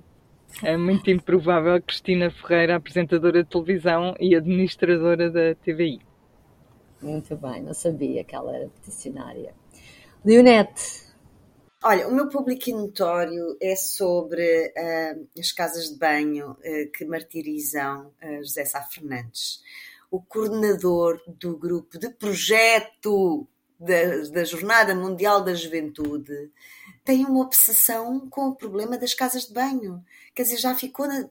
É 0.63 0.77
muito 0.77 1.09
improvável 1.09 1.75
a 1.75 1.81
Cristina 1.81 2.29
Ferreira, 2.29 2.75
apresentadora 2.75 3.43
de 3.43 3.49
televisão 3.49 4.15
e 4.19 4.35
administradora 4.35 5.29
da 5.29 5.55
TVI. 5.55 5.99
Muito 7.01 7.35
bem, 7.35 7.63
não 7.63 7.73
sabia 7.73 8.23
que 8.23 8.35
ela 8.35 8.55
era 8.55 8.69
peticionária. 8.69 9.53
Leonete, 10.23 11.11
Olha, 11.83 12.07
o 12.07 12.13
meu 12.13 12.29
público 12.29 12.69
notório 12.69 13.57
é 13.59 13.75
sobre 13.75 14.71
ah, 14.77 15.15
as 15.35 15.51
casas 15.51 15.89
de 15.89 15.97
banho 15.97 16.55
ah, 16.63 16.91
que 16.95 17.03
martirizam 17.05 18.13
ah, 18.21 18.37
José 18.37 18.65
Sá 18.65 18.83
Fernandes. 18.83 19.63
O 20.11 20.21
coordenador 20.21 21.19
do 21.27 21.57
grupo 21.57 21.97
de 21.97 22.11
projeto 22.11 23.47
da, 23.81 24.29
da 24.31 24.43
Jornada 24.43 24.93
Mundial 24.95 25.43
da 25.43 25.53
Juventude 25.53 26.51
tem 27.03 27.25
uma 27.25 27.41
obsessão 27.41 28.27
com 28.29 28.49
o 28.49 28.55
problema 28.55 28.95
das 28.97 29.13
casas 29.13 29.47
de 29.47 29.53
banho. 29.53 30.03
Quer 30.35 30.43
dizer, 30.43 30.57
já 30.57 30.75
ficou 30.75 31.07
na, 31.07 31.27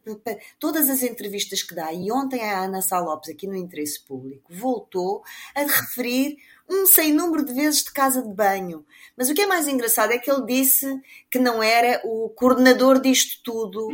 todas 0.58 0.90
as 0.90 1.02
entrevistas 1.02 1.62
que 1.62 1.74
dá, 1.74 1.92
e 1.92 2.10
ontem 2.10 2.42
a 2.42 2.64
Ana 2.64 2.82
Sá 2.82 2.98
Lopes, 2.98 3.30
aqui 3.30 3.46
no 3.46 3.54
Interesse 3.54 4.00
Público, 4.04 4.52
voltou 4.52 5.22
a 5.54 5.60
referir 5.60 6.36
um 6.68 6.86
sem 6.86 7.12
número 7.12 7.44
de 7.44 7.52
vezes 7.52 7.84
de 7.84 7.92
casa 7.92 8.20
de 8.22 8.32
banho. 8.34 8.84
Mas 9.16 9.28
o 9.30 9.34
que 9.34 9.42
é 9.42 9.46
mais 9.46 9.68
engraçado 9.68 10.12
é 10.12 10.18
que 10.18 10.30
ele 10.30 10.44
disse 10.44 10.86
que 11.30 11.38
não 11.38 11.62
era 11.62 12.00
o 12.04 12.28
coordenador 12.30 13.00
disto 13.00 13.40
tudo 13.44 13.88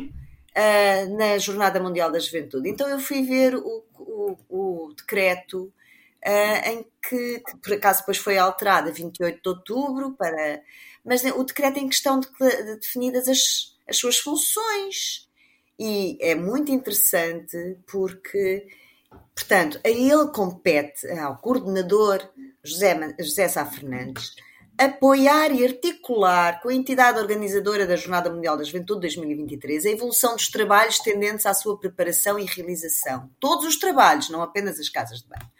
ah, 0.55 1.07
na 1.11 1.39
Jornada 1.39 1.79
Mundial 1.79 2.11
da 2.11 2.19
Juventude. 2.19 2.69
Então 2.69 2.89
eu 2.89 2.99
fui 2.99 3.23
ver 3.23 3.55
o, 3.55 3.85
o- 3.99 4.37
o 4.49 4.93
decreto 4.95 5.71
em 6.25 6.87
que, 7.09 7.41
que 7.41 7.57
por 7.59 7.73
acaso 7.75 8.01
depois 8.01 8.19
foi 8.19 8.39
alterado 8.39 8.89
a 8.89 8.93
28 8.93 9.41
de 9.43 9.49
outubro 9.49 10.13
para. 10.13 10.63
Mas 11.05 11.25
o 11.25 11.45
decreto 11.45 11.79
em 11.79 11.89
questão 11.89 12.19
de, 12.19 12.29
de 12.39 12.77
definidas 12.81 13.29
as, 13.29 13.77
as 13.89 13.97
suas 13.97 14.19
funções. 14.19 15.27
E 15.79 16.19
é 16.21 16.35
muito 16.35 16.73
interessante 16.73 17.79
porque, 17.87 18.67
portanto, 19.35 19.79
a 19.85 19.89
ele 19.89 20.29
compete, 20.33 21.07
ao 21.19 21.37
coordenador 21.37 22.27
José, 22.65 23.15
José 23.21 23.47
Sá 23.47 23.65
Fernandes, 23.67 24.35
apoiar 24.79 25.51
e 25.53 25.65
articular 25.65 26.61
com 26.61 26.69
a 26.69 26.75
entidade 26.75 27.19
organizadora 27.19 27.87
da 27.87 27.97
Jornada 27.97 28.31
Mundial 28.31 28.57
da 28.57 28.65
Juventude 28.65 29.01
2023 29.01 29.87
a 29.87 29.91
evolução 29.91 30.35
dos 30.35 30.49
trabalhos 30.49 30.99
tendentes 30.99 31.47
à 31.47 31.55
sua 31.55 31.79
preparação 31.79 32.39
e 32.39 32.45
realização. 32.45 33.31
Todos 33.41 33.65
os 33.65 33.79
trabalhos, 33.79 34.29
não 34.29 34.43
apenas 34.43 34.79
as 34.79 34.89
casas 34.89 35.21
de 35.21 35.29
banho. 35.29 35.51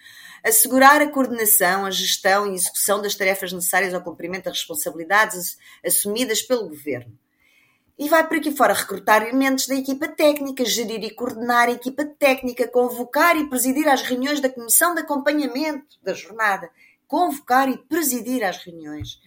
Assegurar 0.47 1.03
a 1.03 1.11
coordenação, 1.11 1.85
a 1.85 1.91
gestão 1.91 2.47
e 2.47 2.55
execução 2.55 3.03
das 3.03 3.17
tarefas 3.17 3.53
necessárias 3.53 3.93
ao 3.93 4.01
cumprimento 4.01 4.45
das 4.45 4.59
responsabilidades 4.59 5.57
assumidas 5.85 6.41
pelo 6.41 6.69
Governo. 6.69 7.19
E 7.99 8.09
vai 8.09 8.29
por 8.29 8.37
aqui 8.37 8.53
fora 8.53 8.73
recrutar 8.73 9.23
elementos 9.23 9.67
da 9.67 9.75
equipa 9.75 10.07
técnica, 10.07 10.65
gerir 10.65 11.03
e 11.03 11.11
coordenar 11.11 11.69
a 11.69 11.73
equipa 11.73 12.05
técnica, 12.05 12.69
convocar 12.69 13.37
e 13.37 13.49
presidir 13.49 13.89
as 13.89 14.03
reuniões 14.03 14.39
da 14.39 14.49
Comissão 14.49 14.95
de 14.95 15.01
Acompanhamento 15.01 15.97
da 16.01 16.15
jornada, 16.15 16.71
convocar 17.09 17.69
e 17.69 17.77
presidir 17.77 18.45
as 18.45 18.59
reuniões, 18.59 19.19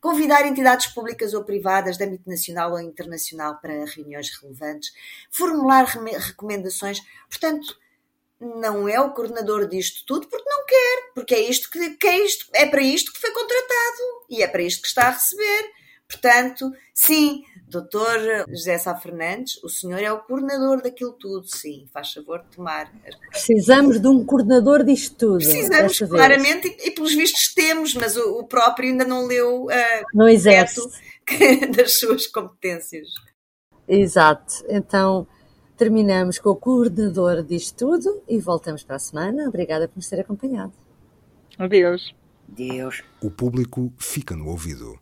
convidar 0.00 0.46
entidades 0.46 0.86
públicas 0.86 1.34
ou 1.34 1.44
privadas 1.44 1.98
de 1.98 2.04
âmbito 2.04 2.30
nacional 2.30 2.72
ou 2.72 2.80
internacional 2.80 3.58
para 3.60 3.84
reuniões 3.84 4.30
relevantes, 4.40 4.90
formular 5.30 5.84
recomendações. 5.84 6.98
Portanto, 7.28 7.76
não 8.42 8.88
é 8.88 9.00
o 9.00 9.12
coordenador 9.12 9.68
disto 9.68 10.04
tudo 10.06 10.26
porque 10.28 10.48
não 10.48 10.66
quer, 10.66 11.12
porque 11.14 11.34
é 11.34 11.48
isto 11.48 11.70
que, 11.70 11.90
que 11.90 12.06
é 12.06 12.24
isto, 12.24 12.46
é 12.52 12.66
para 12.66 12.82
isto 12.82 13.12
que 13.12 13.20
foi 13.20 13.30
contratado 13.30 14.26
e 14.28 14.42
é 14.42 14.48
para 14.48 14.62
isto 14.62 14.82
que 14.82 14.88
está 14.88 15.08
a 15.08 15.10
receber. 15.10 15.70
Portanto, 16.08 16.70
sim, 16.92 17.42
doutor 17.66 18.18
José 18.50 18.76
Sá 18.76 18.94
Fernandes, 18.94 19.62
o 19.64 19.68
senhor 19.68 20.02
é 20.02 20.12
o 20.12 20.20
coordenador 20.20 20.82
daquilo 20.82 21.12
tudo, 21.12 21.46
sim, 21.46 21.88
faz 21.90 22.12
favor 22.12 22.42
de 22.42 22.56
tomar. 22.56 22.92
precisamos 23.30 23.98
de 23.98 24.06
um 24.08 24.22
coordenador 24.24 24.84
disto 24.84 25.16
tudo. 25.16 25.38
Precisamos, 25.38 25.98
claramente, 26.00 26.68
e, 26.68 26.88
e 26.88 26.90
pelos 26.90 27.14
vistos 27.14 27.54
temos, 27.54 27.94
mas 27.94 28.16
o, 28.16 28.40
o 28.40 28.46
próprio 28.46 28.90
ainda 28.90 29.06
não 29.06 29.26
leu 29.26 29.64
uh, 29.64 30.04
Não 30.12 30.28
exerce. 30.28 30.82
das 31.74 31.98
suas 31.98 32.26
competências. 32.26 33.08
Exato. 33.88 34.64
Então, 34.68 35.26
terminamos 35.76 36.38
com 36.38 36.50
o 36.50 36.56
coordenador 36.56 37.42
disto 37.42 37.76
tudo 37.76 38.22
e 38.28 38.38
voltamos 38.38 38.82
para 38.82 38.96
a 38.96 38.98
semana. 38.98 39.48
Obrigada 39.48 39.88
por 39.88 39.96
nos 39.96 40.08
ter 40.08 40.20
acompanhado. 40.20 40.72
Adeus. 41.58 42.14
Deus. 42.48 43.02
O 43.20 43.30
público 43.30 43.92
fica 43.98 44.36
no 44.36 44.48
ouvido. 44.48 44.98